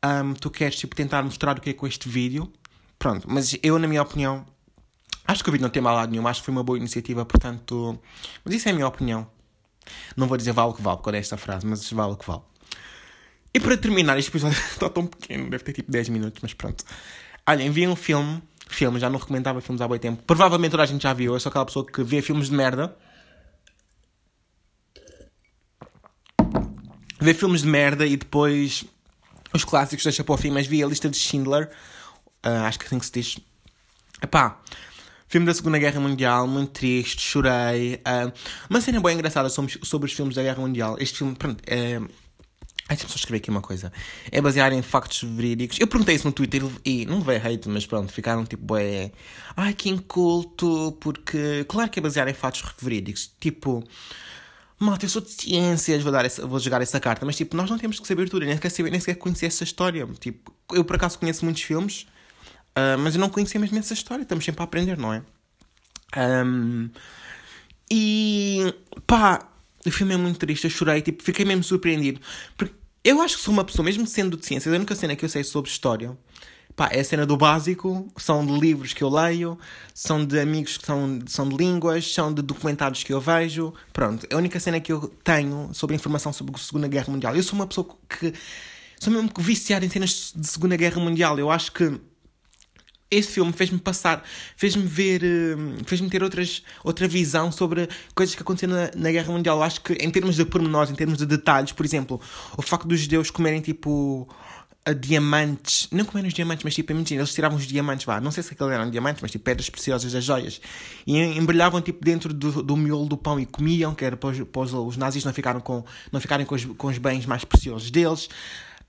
Um, 0.08 0.34
tu 0.34 0.50
queres, 0.50 0.76
tipo, 0.78 0.96
tentar 0.96 1.24
mostrar 1.24 1.58
o 1.58 1.62
que 1.62 1.72
é 1.72 1.74
com 1.74 1.88
este 1.88 2.08
vídeo. 2.08 2.52
Pronto, 3.00 3.28
mas 3.30 3.58
eu, 3.62 3.78
na 3.78 3.88
minha 3.88 4.02
opinião, 4.02 4.46
acho 5.28 5.44
que 5.44 5.50
o 5.50 5.52
vídeo 5.52 5.64
não 5.64 5.70
tem 5.70 5.82
mal 5.82 5.96
lado 5.96 6.12
nenhum. 6.12 6.28
Acho 6.28 6.42
que 6.42 6.46
foi 6.46 6.52
uma 6.52 6.64
boa 6.64 6.78
iniciativa, 6.78 7.26
portanto. 7.26 8.00
Mas 8.44 8.54
isso 8.56 8.68
é 8.68 8.72
a 8.72 8.76
minha 8.76 8.88
opinião. 8.88 9.28
Não 10.16 10.28
vou 10.28 10.38
dizer 10.38 10.52
vale 10.52 10.70
o 10.70 10.74
que 10.74 10.82
vale, 10.82 11.00
qual 11.00 11.16
é 11.16 11.20
esta 11.20 11.38
frase, 11.38 11.66
mas 11.66 11.90
vale 11.92 12.14
o 12.14 12.18
que 12.18 12.28
vale. 12.28 12.42
E 13.54 13.60
para 13.60 13.78
terminar, 13.78 14.18
este 14.18 14.30
episódio 14.30 14.58
está 14.72 14.90
tão 14.90 15.06
pequeno, 15.06 15.50
deve 15.50 15.64
ter 15.64 15.74
tipo 15.74 15.92
10 15.92 16.10
minutos, 16.10 16.40
mas 16.42 16.54
pronto. 16.54 16.84
Olhem, 17.48 17.72
vi 17.72 17.88
um 17.88 17.96
filme, 17.96 18.42
filme, 18.68 19.00
já 19.00 19.10
não 19.10 19.18
recomendava 19.18 19.62
filmes 19.62 19.82
há 19.82 19.88
boi 19.88 20.00
tempo. 20.00 20.22
Provavelmente 20.24 20.72
toda 20.72 20.84
a 20.84 20.86
gente 20.86 21.02
já 21.02 21.14
viu, 21.14 21.34
eu 21.34 21.40
sou 21.40 21.50
aquela 21.50 21.66
pessoa 21.66 21.86
que 21.86 22.04
vê 22.04 22.22
filmes 22.22 22.50
de 22.50 22.56
merda. 22.56 22.96
Vê 27.20 27.34
filmes 27.34 27.62
de 27.62 27.68
merda 27.68 28.06
e 28.06 28.16
depois 28.16 28.86
os 29.54 29.64
clássicos 29.64 30.04
deixa 30.04 30.24
para 30.24 30.36
o 30.36 30.38
fim, 30.38 30.52
mas 30.52 30.68
vi 30.68 30.84
a 30.84 30.88
lista 30.88 31.10
de 31.10 31.18
Schindler, 31.18 31.70
uh, 32.46 32.66
acho 32.66 32.80
que 32.80 32.86
assim 32.86 33.00
que 33.00 33.06
se 33.06 33.12
diz. 33.12 33.40
Epá, 34.22 34.60
filme 35.28 35.46
da 35.46 35.54
Segunda 35.54 35.78
Guerra 35.78 36.00
Mundial, 36.00 36.48
muito 36.48 36.72
triste, 36.72 37.22
chorei. 37.22 37.96
Uh, 37.96 38.32
uma 38.70 38.82
cena 38.82 39.00
bem 39.00 39.14
engraçada 39.16 39.50
sobre, 39.50 39.80
sobre 39.84 40.08
os 40.08 40.14
filmes 40.14 40.36
da 40.36 40.44
Guerra 40.44 40.62
Mundial. 40.62 40.98
Este 41.00 41.20
filme, 41.20 41.36
pronto, 41.36 41.62
é 41.68 42.00
Ai, 42.90 42.96
deixa-me 42.96 43.12
só 43.12 43.18
escrever 43.18 43.40
aqui 43.40 43.50
uma 43.50 43.62
coisa. 43.62 43.92
É 44.32 44.40
baseado 44.40 44.72
em 44.72 44.82
factos 44.82 45.22
verídicos. 45.22 45.78
Eu 45.78 45.88
perguntei 45.88 46.16
isso 46.16 46.26
no 46.26 46.32
Twitter 46.32 46.64
e 46.86 47.06
não 47.06 47.22
veio 47.22 47.46
hate, 47.46 47.68
mas 47.68 47.86
pronto, 47.86 48.14
ficaram 48.14 48.46
tipo, 48.46 48.78
é. 48.78 49.12
Ai, 49.58 49.74
que 49.74 49.90
inculto, 49.90 50.98
porque. 51.02 51.66
Claro 51.68 51.90
que 51.90 52.00
é 52.00 52.02
baseado 52.02 52.30
em 52.30 52.34
factos 52.34 52.64
verídicos. 52.82 53.30
Tipo. 53.40 53.84
Malta, 54.80 55.06
eu 55.06 55.10
sou 55.10 55.22
de 55.22 55.32
ciências, 55.32 56.04
vou, 56.04 56.12
dar 56.12 56.24
essa, 56.24 56.46
vou 56.46 56.60
jogar 56.60 56.82
essa 56.82 57.00
carta, 57.00 57.26
mas 57.26 57.36
tipo, 57.36 57.58
nós 57.58 57.70
não 57.70 57.80
temos 57.80 58.00
que 58.00 58.08
saber 58.08 58.30
tudo, 58.30 58.46
nem 58.46 58.56
sequer, 58.56 58.70
saber, 58.70 58.92
nem 58.92 59.00
sequer 59.00 59.16
conhecer 59.16 59.48
essa 59.48 59.64
história. 59.64 60.08
Tipo, 60.20 60.54
eu 60.72 60.86
por 60.86 60.96
acaso 60.96 61.18
conheço 61.18 61.44
muitos 61.44 61.64
filmes, 61.64 62.06
uh, 62.78 62.98
mas 63.00 63.16
eu 63.16 63.22
não 63.22 63.30
conhecia 63.30 63.60
mesmo 63.60 63.78
essa 63.80 63.94
história, 63.94 64.22
estamos 64.22 64.46
sempre 64.46 64.62
a 64.62 64.66
aprender, 64.66 64.98
não 64.98 65.14
é? 65.14 65.24
Um, 66.46 66.90
e 67.90 68.74
pá, 69.08 69.50
o 69.86 69.92
filme 69.92 70.14
é 70.14 70.18
muito 70.18 70.38
triste, 70.38 70.66
eu 70.66 70.70
chorei, 70.70 71.02
tipo, 71.02 71.24
fiquei 71.24 71.44
mesmo 71.44 71.64
surpreendido. 71.64 72.22
Porque 72.56 72.76
eu 73.04 73.20
acho 73.22 73.38
que 73.38 73.44
sou 73.44 73.54
uma 73.54 73.66
pessoa, 73.66 73.84
mesmo 73.84 74.06
sendo 74.06 74.38
de 74.38 74.46
ciências, 74.46 74.72
a 74.72 74.78
única 74.78 74.94
cena 74.94 75.16
que 75.16 75.26
eu 75.26 75.30
sei 75.30 75.44
sobre 75.44 75.72
história 75.72 76.16
pá, 76.78 76.90
é 76.92 77.00
a 77.00 77.04
cena 77.04 77.26
do 77.26 77.36
básico, 77.36 78.08
são 78.16 78.46
de 78.46 78.54
livros 78.54 78.94
que 78.94 79.04
eu 79.04 79.10
leio, 79.10 79.58
são 79.96 80.24
de 80.24 80.40
amigos 80.40 80.78
que 80.78 80.86
são, 80.86 81.20
são 81.26 81.50
de 81.50 81.58
línguas, 81.58 82.14
são 82.14 82.32
de 82.32 82.44
documentários 82.44 83.04
que 83.04 83.12
eu 83.12 83.20
vejo. 83.20 83.74
Pronto, 83.92 84.28
é 84.30 84.36
a 84.36 84.38
única 84.38 84.60
cena 84.60 84.80
que 84.80 84.94
eu 84.94 85.12
tenho 85.24 85.72
sobre 85.74 85.96
informação 85.96 86.32
sobre 86.32 86.56
a 86.56 86.60
Segunda 86.60 86.88
Guerra 86.88 87.12
Mundial. 87.12 87.36
Eu 87.36 87.42
sou 87.42 87.56
uma 87.56 87.66
pessoa 87.66 87.98
que 88.08 88.32
sou 89.00 89.12
mesmo 89.12 89.32
viciada 89.40 89.86
em 89.86 89.90
cenas 89.90 90.32
de 90.36 90.48
Segunda 90.48 90.78
Guerra 90.78 91.02
Mundial. 91.02 91.40
Eu 91.40 91.50
acho 91.50 91.72
que 91.72 92.00
esse 93.10 93.32
filme 93.32 93.54
fez-me 93.54 93.80
passar, 93.80 94.24
fez-me 94.56 94.84
ver, 94.84 95.24
hum, 95.24 95.78
fez-me 95.86 96.10
ter 96.10 96.22
outras, 96.22 96.62
outra 96.84 97.08
visão 97.08 97.52
sobre 97.52 97.90
coisas 98.14 98.36
que 98.36 98.42
aconteceram 98.42 98.76
na, 98.76 98.92
na, 98.96 99.12
Guerra 99.12 99.32
Mundial. 99.32 99.58
Eu 99.58 99.64
acho 99.64 99.82
que 99.82 99.94
em 99.94 100.12
termos 100.12 100.36
de 100.36 100.46
pormenores, 100.46 100.92
em 100.92 100.96
termos 100.96 101.18
de 101.18 101.26
detalhes, 101.26 101.72
por 101.72 101.86
exemplo, 101.86 102.22
o 102.56 102.62
facto 102.62 102.88
dos 102.88 103.00
judeus 103.00 103.32
comerem 103.32 103.62
tipo 103.62 104.28
diamantes, 104.94 105.88
não 105.92 106.06
comerem 106.06 106.28
os 106.28 106.34
diamantes, 106.34 106.64
mas 106.64 106.74
tipo, 106.74 106.92
imagina, 106.92 107.22
eles 107.22 107.34
tiravam 107.34 107.58
os 107.58 107.68
diamantes, 107.68 108.06
vá, 108.06 108.22
não 108.22 108.32
sei 108.32 108.44
se 108.44 108.54
aqueles 108.54 108.74
eram 108.74 108.90
diamantes, 108.90 109.22
mas 109.22 109.32
tipo 109.32 109.44
pedras 109.44 109.70
preciosas 109.70 110.12
das 110.12 110.24
joias, 110.24 110.62
e 111.06 111.18
embrulhavam 111.18 111.82
tipo 111.82 112.04
dentro 112.04 112.34
do, 112.34 112.64
do 112.64 112.78
miolo 112.78 113.08
do 113.08 113.18
pão 113.18 113.40
e 113.40 113.46
comiam, 113.46 113.94
que 113.94 114.06
era 114.06 114.16
para 114.16 114.30
os, 114.30 114.42
para 114.42 114.62
os, 114.62 114.98
nazis 114.98 115.24
não, 115.24 115.34
ficaram 115.34 115.60
com, 115.60 115.84
não 116.12 116.20
ficarem 116.20 116.46
com 116.46 116.56
os, 116.56 116.66
com 116.66 116.88
os 116.88 116.98
bens 116.98 117.26
mais 117.26 117.44
preciosos 117.44 117.92
deles. 117.92 118.30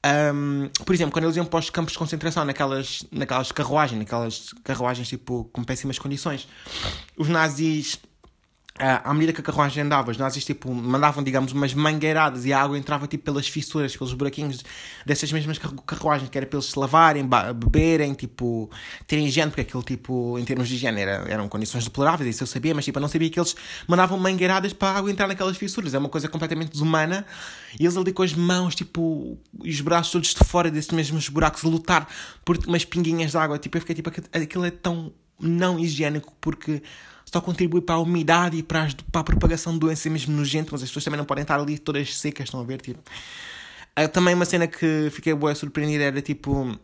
Um, 0.07 0.69
por 0.85 0.95
exemplo, 0.95 1.13
quando 1.13 1.25
eles 1.25 1.37
iam 1.37 1.45
para 1.45 1.59
os 1.59 1.71
campos 1.71 1.93
de 1.93 1.99
concentração, 1.99 2.45
naquelas, 2.45 3.05
naquelas 3.11 3.51
carruagens, 3.51 3.99
naquelas 3.99 4.55
carruagens 4.63 5.09
tipo 5.09 5.49
com 5.53 5.65
péssimas 5.65 5.99
condições, 5.99 6.47
os 7.17 7.29
nazis 7.29 7.99
à 8.79 9.13
medida 9.13 9.33
que 9.33 9.41
a 9.41 9.45
carruagem 9.45 9.83
andava, 9.83 10.11
os 10.11 10.17
nazis 10.17 10.45
tipo, 10.45 10.73
mandavam, 10.73 11.23
digamos, 11.23 11.53
umas 11.53 11.75
mangueiradas 11.75 12.45
e 12.45 12.53
a 12.53 12.63
água 12.63 12.79
entrava 12.79 13.07
tipo, 13.07 13.25
pelas 13.25 13.49
fissuras, 13.49 13.97
pelos 13.97 14.15
buraquinhos 14.15 14.63
dessas 15.05 15.31
mesmas 15.33 15.59
carruagens, 15.59 16.31
que 16.31 16.39
era 16.39 16.47
para 16.47 16.59
eles 16.59 16.71
se 16.71 16.79
lavarem, 16.79 17.29
beberem, 17.55 18.15
tipo, 18.15 18.71
terem 19.07 19.27
higiene, 19.27 19.51
porque 19.51 19.63
aquilo, 19.63 19.83
tipo, 19.83 20.39
em 20.39 20.45
termos 20.45 20.69
de 20.69 20.75
higiene 20.75 21.01
era, 21.01 21.25
eram 21.29 21.49
condições 21.49 21.85
deploráveis, 21.85 22.35
isso 22.35 22.43
eu 22.43 22.47
sabia, 22.47 22.75
mas 22.75 22.85
tipo, 22.85 22.99
eu 22.99 23.03
não 23.03 23.09
sabia 23.09 23.29
que 23.31 23.39
eles 23.39 23.55
mandavam 23.87 24.19
mangueiradas 24.19 24.73
para 24.73 24.95
a 24.95 24.99
água 24.99 25.11
entrar 25.11 25.27
naquelas 25.27 25.57
fissuras. 25.57 25.95
É 25.95 25.99
uma 25.99 26.09
coisa 26.09 26.29
completamente 26.29 26.71
desumana. 26.71 27.27
E 27.79 27.85
eles 27.85 27.97
ali 27.97 28.13
com 28.13 28.23
as 28.23 28.35
mãos, 28.35 28.75
tipo, 28.75 29.39
e 29.63 29.71
os 29.71 29.81
braços 29.81 30.13
todos 30.13 30.35
de 30.35 30.45
fora 30.45 30.71
desses 30.71 30.91
mesmos 30.91 31.29
buracos, 31.29 31.65
a 31.65 31.69
lutar 31.69 32.09
por 32.45 32.59
umas 32.67 32.85
pinguinhas 32.85 33.33
de 33.33 33.37
água. 33.37 33.59
Tipo, 33.59 33.77
eu 33.77 33.81
fiquei 33.81 33.95
tipo, 33.97 34.11
aquilo 34.33 34.65
é 34.65 34.71
tão 34.71 35.13
não 35.41 35.79
higiênico 35.79 36.35
porque 36.41 36.83
só 37.33 37.41
contribui 37.41 37.81
para 37.81 37.97
a 37.97 37.99
umidade 37.99 38.57
e 38.57 38.63
para, 38.63 38.85
as, 38.85 38.95
para 38.95 39.21
a 39.21 39.25
propagação 39.25 39.75
de 39.75 39.81
doenças 39.81 40.11
mesmo 40.11 40.35
nojento, 40.35 40.71
mas 40.73 40.83
as 40.83 40.89
pessoas 40.89 41.05
também 41.05 41.19
não 41.19 41.25
podem 41.25 41.43
estar 41.43 41.59
ali 41.59 41.79
todas 41.79 42.17
secas, 42.17 42.47
estão 42.47 42.61
a 42.61 42.65
ver? 42.65 42.81
Tipo. 42.81 43.01
Uh, 43.99 44.09
também 44.09 44.35
uma 44.35 44.45
cena 44.45 44.67
que 44.67 45.11
fiquei 45.11 45.35
boa 45.35 45.55
surpreendida 45.55 46.05
era 46.05 46.23
tipo. 46.23 46.79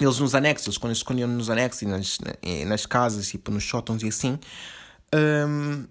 Eles 0.00 0.18
nos 0.18 0.34
anexos, 0.34 0.78
quando 0.78 0.90
eles 0.90 0.98
escondiam 0.98 1.28
nos 1.28 1.50
anexos 1.50 1.82
e 1.82 1.86
nas, 1.86 2.18
nas 2.66 2.86
casas, 2.86 3.28
tipo 3.28 3.50
nos 3.50 3.64
sótãos 3.64 4.04
e 4.04 4.08
assim, 4.08 4.38
um, 5.12 5.84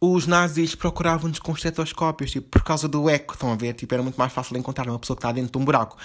os 0.00 0.26
nazis 0.26 0.74
procuravam-nos 0.74 1.38
com 1.38 1.52
estetoscópios, 1.52 2.32
tipo, 2.32 2.48
por 2.48 2.62
causa 2.62 2.88
do 2.88 3.08
eco, 3.08 3.34
estão 3.34 3.52
a 3.52 3.56
ver? 3.56 3.74
Tipo, 3.74 3.94
era 3.94 4.02
muito 4.02 4.16
mais 4.16 4.32
fácil 4.32 4.56
encontrar 4.56 4.88
uma 4.88 4.98
pessoa 4.98 5.16
que 5.16 5.20
está 5.20 5.30
dentro 5.32 5.52
de 5.52 5.58
um 5.58 5.64
buraco, 5.64 5.96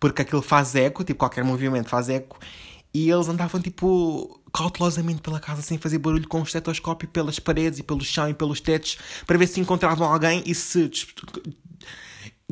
porque 0.00 0.22
aquilo 0.22 0.42
faz 0.42 0.74
eco, 0.74 1.04
tipo, 1.04 1.18
qualquer 1.18 1.44
movimento 1.44 1.88
faz 1.88 2.08
eco, 2.08 2.38
e 2.92 3.10
eles 3.10 3.28
andavam, 3.28 3.60
tipo, 3.60 4.40
cautelosamente 4.52 5.20
pela 5.20 5.38
casa 5.38 5.62
sem 5.62 5.78
fazer 5.78 5.98
barulho 5.98 6.26
com 6.26 6.40
o 6.40 6.42
estetoscópio 6.42 7.08
pelas 7.08 7.38
paredes 7.38 7.78
e 7.78 7.82
pelo 7.82 8.02
chão 8.02 8.28
e 8.28 8.34
pelos 8.34 8.60
tetos 8.60 8.98
para 9.26 9.36
ver 9.36 9.46
se 9.46 9.60
encontravam 9.60 10.10
alguém 10.10 10.42
e 10.46 10.54
se 10.54 10.90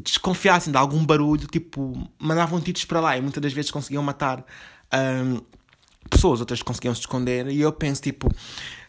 desconfiassem 0.01 0.71
de 0.71 0.79
algum 0.79 1.05
barulho, 1.05 1.47
tipo, 1.47 2.09
mandavam 2.19 2.61
tiros 2.61 2.85
para 2.85 3.01
lá 3.01 3.17
e 3.17 3.21
muitas 3.21 3.43
das 3.43 3.53
vezes 3.53 3.71
conseguiam 3.71 4.03
matar 4.03 4.45
um, 4.93 5.41
pessoas, 6.11 6.41
outras 6.41 6.63
conseguiam 6.63 6.95
se 6.95 7.01
esconder. 7.01 7.49
E 7.49 7.61
eu 7.61 7.73
penso, 7.73 8.03
tipo, 8.03 8.31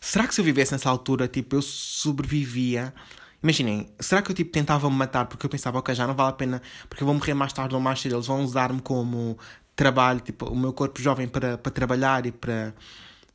será 0.02 0.28
que 0.28 0.36
se 0.36 0.42
eu 0.42 0.46
vivesse 0.46 0.74
nessa 0.74 0.90
altura, 0.90 1.28
tipo, 1.28 1.56
eu 1.56 1.62
sobrevivia? 1.62 2.94
Imaginem, 3.42 3.90
será 4.00 4.22
que 4.22 4.32
eu 4.32 4.36
tipo 4.36 4.52
tentava 4.52 4.90
me 4.90 4.96
matar 4.96 5.26
porque 5.26 5.46
eu 5.46 5.50
pensava, 5.50 5.78
ok, 5.80 5.94
já 5.94 6.08
não 6.08 6.16
vale 6.16 6.30
a 6.30 6.34
pena, 6.34 6.62
porque 6.90 7.04
eu 7.04 7.06
vou 7.06 7.16
morrer 7.16 7.34
mais 7.34 7.54
tarde 7.54 7.76
ou 7.76 7.80
mais 7.80 8.02
cedo, 8.02 8.16
eles 8.16 8.28
vão 8.28 8.44
usar-me 8.44 8.82
como 8.82 9.38
trabalho, 9.78 10.20
tipo, 10.20 10.46
o 10.48 10.58
meu 10.58 10.74
corpo 10.74 11.00
jovem 11.00 11.28
para, 11.28 11.58
para 11.58 11.72
trabalhar 11.72 12.26
e 12.26 12.32
para, 12.32 12.74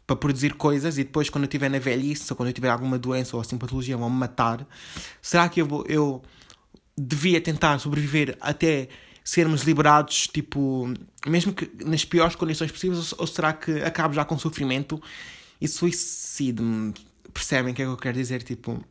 para 0.05 0.16
produzir 0.16 0.55
coisas 0.55 0.98
e 0.98 1.05
depois 1.05 1.31
quando 1.31 1.44
eu 1.44 1.48
estiver 1.48 1.70
na 1.70 1.78
velhice 1.78 2.31
ou 2.31 2.37
quando 2.37 2.48
eu 2.48 2.52
tiver 2.52 2.68
alguma 2.68 2.98
doença 2.98 3.37
ou 3.37 3.40
assim 3.40 3.57
patologia 3.57 3.96
vão 3.96 4.11
me 4.11 4.16
matar. 4.16 4.66
Será 5.22 5.48
que 5.48 5.62
eu, 5.62 5.66
vou, 5.66 5.85
eu 5.88 6.20
devia 6.98 7.40
tentar 7.40 7.78
sobreviver 7.78 8.37
até 8.40 8.88
sermos 9.24 9.62
liberados, 9.62 10.26
tipo, 10.26 10.92
mesmo 11.24 11.52
que 11.52 11.70
nas 11.85 12.05
piores 12.05 12.35
condições 12.35 12.72
possíveis, 12.72 13.12
ou, 13.12 13.20
ou 13.20 13.26
será 13.28 13.52
que 13.52 13.81
acabo 13.81 14.12
já 14.12 14.24
com 14.24 14.37
sofrimento 14.37 15.00
e 15.61 15.68
suicídio? 15.68 16.92
Percebem 17.33 17.72
o 17.72 17.76
que 17.76 17.83
é 17.83 17.85
que 17.85 17.90
eu 17.90 17.96
quero 17.96 18.18
dizer? 18.18 18.42
Tipo, 18.42 18.85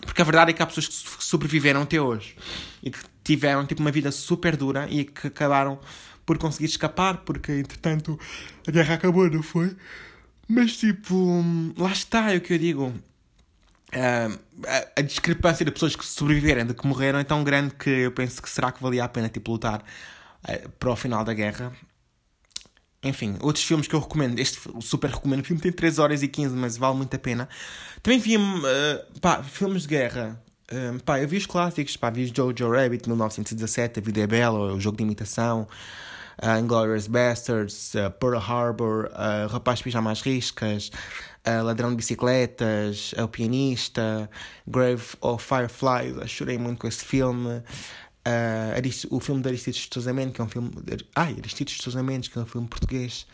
porque 0.00 0.22
a 0.22 0.24
verdade 0.24 0.52
é 0.52 0.54
que 0.54 0.62
há 0.62 0.66
pessoas 0.66 0.86
que 0.86 1.24
sobreviveram 1.24 1.82
até 1.82 2.00
hoje 2.00 2.36
e 2.80 2.88
que 2.88 3.00
tiveram 3.24 3.66
tipo 3.66 3.80
uma 3.80 3.90
vida 3.90 4.12
super 4.12 4.56
dura 4.56 4.86
e 4.88 5.04
que 5.04 5.26
acabaram 5.26 5.80
por 6.24 6.38
conseguir 6.38 6.66
escapar, 6.66 7.18
porque 7.18 7.52
entretanto 7.52 8.18
a 8.66 8.70
guerra 8.70 8.94
acabou, 8.94 9.28
não 9.30 9.42
foi? 9.42 9.76
Mas 10.48 10.76
tipo, 10.76 11.42
lá 11.76 11.92
está, 11.92 12.32
é 12.32 12.36
o 12.36 12.40
que 12.40 12.54
eu 12.54 12.58
digo. 12.58 12.92
Uh, 13.94 14.38
a, 14.66 15.00
a, 15.00 15.02
discrepância 15.02 15.64
de 15.64 15.70
pessoas 15.70 15.94
que 15.94 16.04
sobreviveram, 16.04 16.66
de 16.66 16.74
que 16.74 16.86
morreram, 16.86 17.18
é 17.18 17.24
tão 17.24 17.44
grande 17.44 17.74
que 17.74 17.88
eu 17.88 18.10
penso 18.10 18.42
que 18.42 18.50
será 18.50 18.72
que 18.72 18.82
valia 18.82 19.04
a 19.04 19.08
pena 19.08 19.28
tipo, 19.28 19.52
lutar 19.52 19.84
uh, 20.48 20.68
para 20.80 20.90
o 20.90 20.96
final 20.96 21.24
da 21.24 21.32
guerra. 21.32 21.72
enfim, 23.02 23.36
outros 23.40 23.64
filmes 23.64 23.86
que 23.86 23.94
eu 23.94 24.00
recomendo. 24.00 24.38
Este 24.38 24.58
super 24.80 25.10
recomendo. 25.10 25.40
O 25.40 25.44
filme 25.44 25.62
tem 25.62 25.70
3 25.72 25.98
horas 25.98 26.22
e 26.22 26.28
15, 26.28 26.56
mas 26.56 26.76
vale 26.76 26.96
muito 26.96 27.14
a 27.14 27.18
pena. 27.18 27.48
Também 28.02 28.18
vi 28.18 28.36
uh, 28.36 28.40
pá, 29.20 29.42
filmes 29.42 29.82
de 29.82 29.88
guerra. 29.88 30.42
Um, 30.72 30.98
pá, 30.98 31.20
eu 31.20 31.28
vi 31.28 31.36
os 31.36 31.46
clássicos, 31.46 31.96
pá, 31.96 32.10
vi 32.10 32.32
Jojo 32.34 32.70
Rabbit 32.70 33.08
1917, 33.08 34.00
A 34.00 34.02
Vida 34.02 34.20
é 34.20 34.26
Bela, 34.26 34.72
O 34.72 34.80
Jogo 34.80 34.96
de 34.96 35.02
Imitação, 35.02 35.68
uh, 36.42 36.58
Inglourious 36.58 37.06
Bastards, 37.06 37.94
uh, 37.94 38.10
Pearl 38.18 38.38
Harbor, 38.38 39.10
uh, 39.12 39.48
Rapaz 39.48 39.82
Pijama 39.82 40.10
às 40.10 40.22
Riscas, 40.22 40.90
uh, 41.46 41.62
Ladrão 41.64 41.90
de 41.90 41.96
Bicicletas, 41.96 43.14
O 43.22 43.28
Pianista, 43.28 44.28
Grave 44.66 45.04
of 45.20 45.44
Fireflies. 45.44 46.16
Eu 46.16 46.28
chorei 46.28 46.58
muito 46.58 46.78
com 46.78 46.88
esse 46.88 47.04
filme. 47.04 47.62
Uh, 48.26 49.14
o 49.14 49.20
filme 49.20 49.42
de 49.42 49.48
Aristides 49.48 49.88
de 49.90 50.12
Mendes, 50.12 50.34
que 50.34 50.40
é 50.40 50.44
um 50.44 50.48
filme. 50.48 50.70
De, 50.82 51.06
ai, 51.14 51.34
Aristides 51.38 51.76
de 51.76 52.02
Mendes, 52.02 52.28
que 52.28 52.38
é 52.38 52.42
um 52.42 52.46
filme 52.46 52.66
português, 52.66 53.26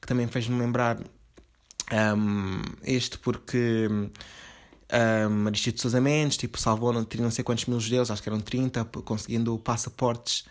que 0.00 0.06
também 0.06 0.26
fez-me 0.26 0.58
lembrar 0.58 0.98
um, 1.92 2.62
este, 2.82 3.18
porque 3.18 3.88
um, 3.88 5.46
Aristides 5.46 5.76
de 5.76 5.82
Sousa 5.82 6.00
Mendes 6.00 6.36
tipo, 6.36 6.58
salvou 6.58 6.92
não, 6.92 7.06
não 7.18 7.30
sei 7.30 7.44
quantos 7.44 7.66
mil 7.66 7.78
judeus, 7.78 8.10
acho 8.10 8.22
que 8.22 8.28
eram 8.28 8.40
30, 8.40 8.84
conseguindo 8.84 9.56
passaportes. 9.58 10.44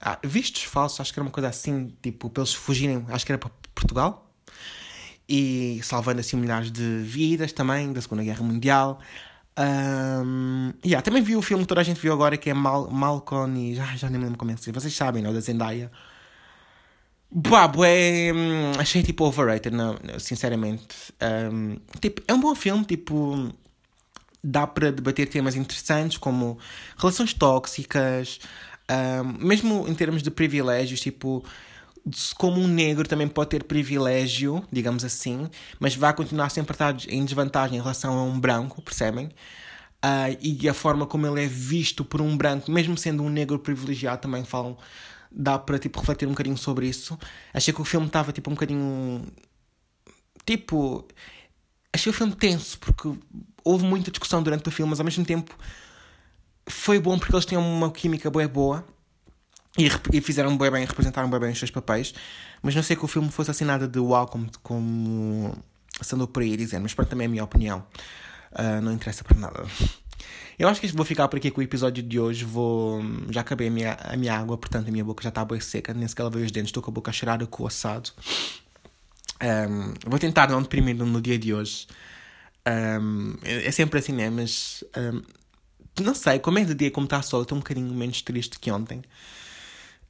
Ah, 0.00 0.18
vistos 0.24 0.64
falsos, 0.64 1.00
acho 1.00 1.12
que 1.12 1.18
era 1.18 1.24
uma 1.26 1.32
coisa 1.32 1.48
assim, 1.48 1.92
tipo, 2.02 2.28
para 2.28 2.42
eles 2.42 2.54
fugirem, 2.54 3.04
acho 3.08 3.24
que 3.24 3.32
era 3.32 3.38
para 3.38 3.50
Portugal, 3.74 4.30
e 5.28 5.80
salvando 5.82 6.20
assim 6.20 6.36
milhares 6.36 6.70
de 6.70 6.98
vidas 7.02 7.52
também 7.52 7.92
da 7.92 8.00
Segunda 8.00 8.22
Guerra 8.22 8.42
Mundial. 8.42 9.00
Um, 9.58 10.72
yeah, 10.84 11.02
também 11.02 11.22
vi 11.22 11.34
o 11.34 11.40
filme 11.40 11.64
que 11.64 11.68
toda 11.68 11.80
a 11.80 11.84
gente 11.84 11.98
viu 11.98 12.12
agora 12.12 12.36
que 12.36 12.50
é 12.50 12.54
Mal 12.54 12.90
Malcolm 12.90 13.58
e 13.58 13.80
ah, 13.80 13.96
já 13.96 14.10
nem 14.10 14.18
me 14.18 14.24
lembro 14.24 14.38
como 14.38 14.50
é 14.50 14.54
que 14.54 14.60
se 14.60 14.70
Vocês 14.70 14.94
sabem, 14.94 15.22
não? 15.22 15.32
Da 15.32 15.40
Zendaya. 15.40 15.90
Bah, 17.30 17.70
é, 17.84 18.30
achei 18.78 19.02
tipo 19.02 19.24
overrated, 19.24 19.74
não, 19.74 19.96
sinceramente. 20.18 21.12
Um, 21.52 21.76
tipo, 22.00 22.22
é 22.28 22.34
um 22.34 22.40
bom 22.40 22.54
filme, 22.54 22.84
tipo, 22.84 23.52
dá 24.42 24.66
para 24.66 24.92
debater 24.92 25.28
temas 25.28 25.56
interessantes 25.56 26.18
como 26.18 26.58
relações 26.96 27.34
tóxicas, 27.34 28.38
um, 28.90 29.46
mesmo 29.46 29.86
em 29.88 29.94
termos 29.94 30.22
de 30.22 30.30
privilégios, 30.30 31.00
tipo, 31.00 31.44
como 32.36 32.60
um 32.60 32.68
negro 32.68 33.08
também 33.08 33.26
pode 33.26 33.50
ter 33.50 33.64
privilégio, 33.64 34.62
digamos 34.70 35.04
assim, 35.04 35.50
mas 35.80 35.96
vai 35.96 36.14
continuar 36.14 36.50
sempre 36.50 36.72
a 36.72 36.90
estar 36.90 37.12
em 37.12 37.24
desvantagem 37.24 37.78
em 37.78 37.80
relação 37.80 38.16
a 38.16 38.22
um 38.22 38.38
branco, 38.38 38.80
percebem? 38.80 39.26
Uh, 40.04 40.38
e 40.40 40.68
a 40.68 40.74
forma 40.74 41.06
como 41.06 41.26
ele 41.26 41.44
é 41.44 41.48
visto 41.48 42.04
por 42.04 42.20
um 42.20 42.36
branco, 42.36 42.70
mesmo 42.70 42.96
sendo 42.96 43.24
um 43.24 43.28
negro 43.28 43.58
privilegiado, 43.58 44.22
também 44.22 44.44
falam, 44.44 44.76
dá 45.32 45.58
para 45.58 45.78
tipo, 45.78 45.98
refletir 45.98 46.26
um 46.28 46.32
bocadinho 46.32 46.56
sobre 46.56 46.86
isso. 46.86 47.18
Achei 47.52 47.74
que 47.74 47.80
o 47.80 47.84
filme 47.84 48.06
estava 48.06 48.32
tipo 48.32 48.50
um 48.50 48.54
bocadinho. 48.54 49.26
Tipo. 50.44 51.06
Achei 51.92 52.10
o 52.10 52.12
filme 52.12 52.34
tenso, 52.34 52.78
porque 52.78 53.10
houve 53.64 53.84
muita 53.84 54.10
discussão 54.10 54.42
durante 54.42 54.68
o 54.68 54.70
filme, 54.70 54.90
mas 54.90 55.00
ao 55.00 55.04
mesmo 55.04 55.24
tempo 55.24 55.56
foi 56.66 56.98
bom 56.98 57.18
porque 57.18 57.34
eles 57.34 57.46
tinham 57.46 57.62
uma 57.62 57.90
química 57.90 58.30
boa 58.30 58.46
boa 58.48 58.84
e, 59.78 59.88
e 60.12 60.20
fizeram 60.20 60.56
bem 60.56 60.70
bem, 60.70 60.84
representaram 60.84 61.28
bem 61.28 61.40
bem 61.40 61.52
os 61.52 61.58
seus 61.58 61.70
papéis, 61.70 62.14
mas 62.62 62.74
não 62.74 62.82
sei 62.82 62.96
que 62.96 63.04
o 63.04 63.08
filme 63.08 63.30
fosse 63.30 63.50
assim 63.50 63.64
nada 63.64 63.86
de 63.86 63.98
uau 63.98 64.26
como, 64.26 64.50
como 64.62 65.56
sendo 66.00 66.26
por 66.26 66.42
aí 66.42 66.56
dizendo, 66.56 66.82
mas 66.82 66.94
pronto, 66.94 67.08
também 67.08 67.26
é 67.26 67.28
a 67.28 67.30
minha 67.30 67.44
opinião. 67.44 67.84
Uh, 68.52 68.80
não 68.80 68.92
interessa 68.92 69.22
para 69.22 69.36
nada. 69.38 69.64
Eu 70.58 70.68
acho 70.68 70.80
que 70.80 70.86
vou 70.88 71.04
ficar 71.04 71.28
por 71.28 71.36
aqui 71.36 71.50
com 71.50 71.60
o 71.60 71.64
episódio 71.64 72.02
de 72.02 72.18
hoje. 72.18 72.44
Vou. 72.44 73.02
Já 73.30 73.42
acabei 73.42 73.68
a 73.68 73.70
minha, 73.70 73.92
a 74.00 74.16
minha 74.16 74.34
água, 74.34 74.56
portanto 74.56 74.88
a 74.88 74.90
minha 74.90 75.04
boca 75.04 75.22
já 75.22 75.28
está 75.28 75.44
bem 75.44 75.60
seca. 75.60 75.92
Nem 75.92 76.08
sequer 76.08 76.22
lavei 76.22 76.42
os 76.42 76.50
dentes, 76.50 76.68
estou 76.68 76.82
com 76.82 76.90
a 76.90 76.94
boca 76.94 77.12
cheirada 77.12 77.46
com 77.46 77.64
o 77.64 77.66
assado. 77.66 78.10
Um, 79.42 79.92
vou 80.06 80.18
tentar 80.18 80.48
não 80.48 80.62
deprimir 80.62 80.96
no 80.96 81.20
dia 81.20 81.38
de 81.38 81.52
hoje. 81.52 81.86
Um, 82.66 83.36
é 83.42 83.70
sempre 83.70 83.98
assim, 83.98 84.12
né? 84.12 84.30
Mas. 84.30 84.82
Um, 84.96 85.22
não 86.02 86.14
sei, 86.14 86.38
como 86.38 86.58
é 86.58 86.64
de 86.64 86.74
dia, 86.74 86.90
como 86.90 87.06
está 87.06 87.22
sol, 87.22 87.42
estou 87.42 87.56
um 87.56 87.60
bocadinho 87.60 87.92
menos 87.92 88.22
triste 88.22 88.58
que 88.58 88.70
ontem. 88.70 89.02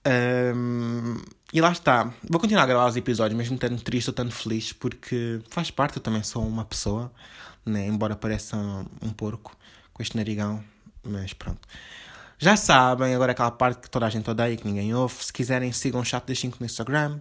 Um, 0.07 1.17
e 1.53 1.61
lá 1.61 1.73
está. 1.73 2.13
Vou 2.29 2.41
continuar 2.41 2.63
a 2.63 2.67
gravar 2.67 2.87
os 2.87 2.97
episódios, 2.97 3.37
mesmo 3.37 3.57
estando 3.57 3.81
triste 3.83 4.09
ou 4.09 4.13
estando 4.13 4.31
feliz, 4.31 4.73
porque 4.73 5.41
faz 5.51 5.71
parte, 5.71 5.97
eu 5.97 6.03
também 6.03 6.23
sou 6.23 6.47
uma 6.47 6.65
pessoa, 6.65 7.13
né? 7.65 7.87
embora 7.87 8.15
pareça 8.15 8.57
um 9.03 9.11
porco 9.11 9.57
com 9.93 10.03
este 10.03 10.17
narigão, 10.17 10.63
mas 11.03 11.33
pronto. 11.33 11.67
Já 12.39 12.57
sabem, 12.57 13.15
agora 13.15 13.33
aquela 13.33 13.51
parte 13.51 13.81
que 13.81 13.91
toda 13.91 14.07
a 14.07 14.11
gente 14.11 14.29
odeia, 14.31 14.57
que 14.57 14.67
ninguém 14.67 14.95
ouve. 14.95 15.25
Se 15.25 15.33
quiserem, 15.33 15.73
sigam 15.73 16.01
o 16.03 16.05
chat 16.05 16.25
das 16.27 16.39
5 16.39 16.59
no 16.61 16.67
Instagram 16.67 17.21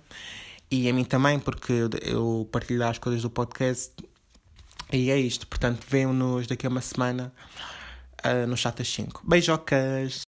e 0.70 0.90
a 0.90 0.94
mim 0.94 1.06
também, 1.06 1.40
porque 1.40 1.74
eu 2.02 2.48
partilho 2.52 2.86
as 2.86 2.98
coisas 2.98 3.22
do 3.22 3.30
podcast. 3.30 3.94
E 4.92 5.10
é 5.10 5.18
isto, 5.18 5.48
portanto, 5.48 5.84
vemo-nos 5.88 6.46
daqui 6.48 6.68
a 6.68 6.70
uma 6.70 6.82
semana 6.82 7.34
uh, 8.26 8.48
no 8.48 8.56
chat 8.56 8.80
das 8.80 8.90
5. 8.90 9.22
Beijocas! 9.24 10.24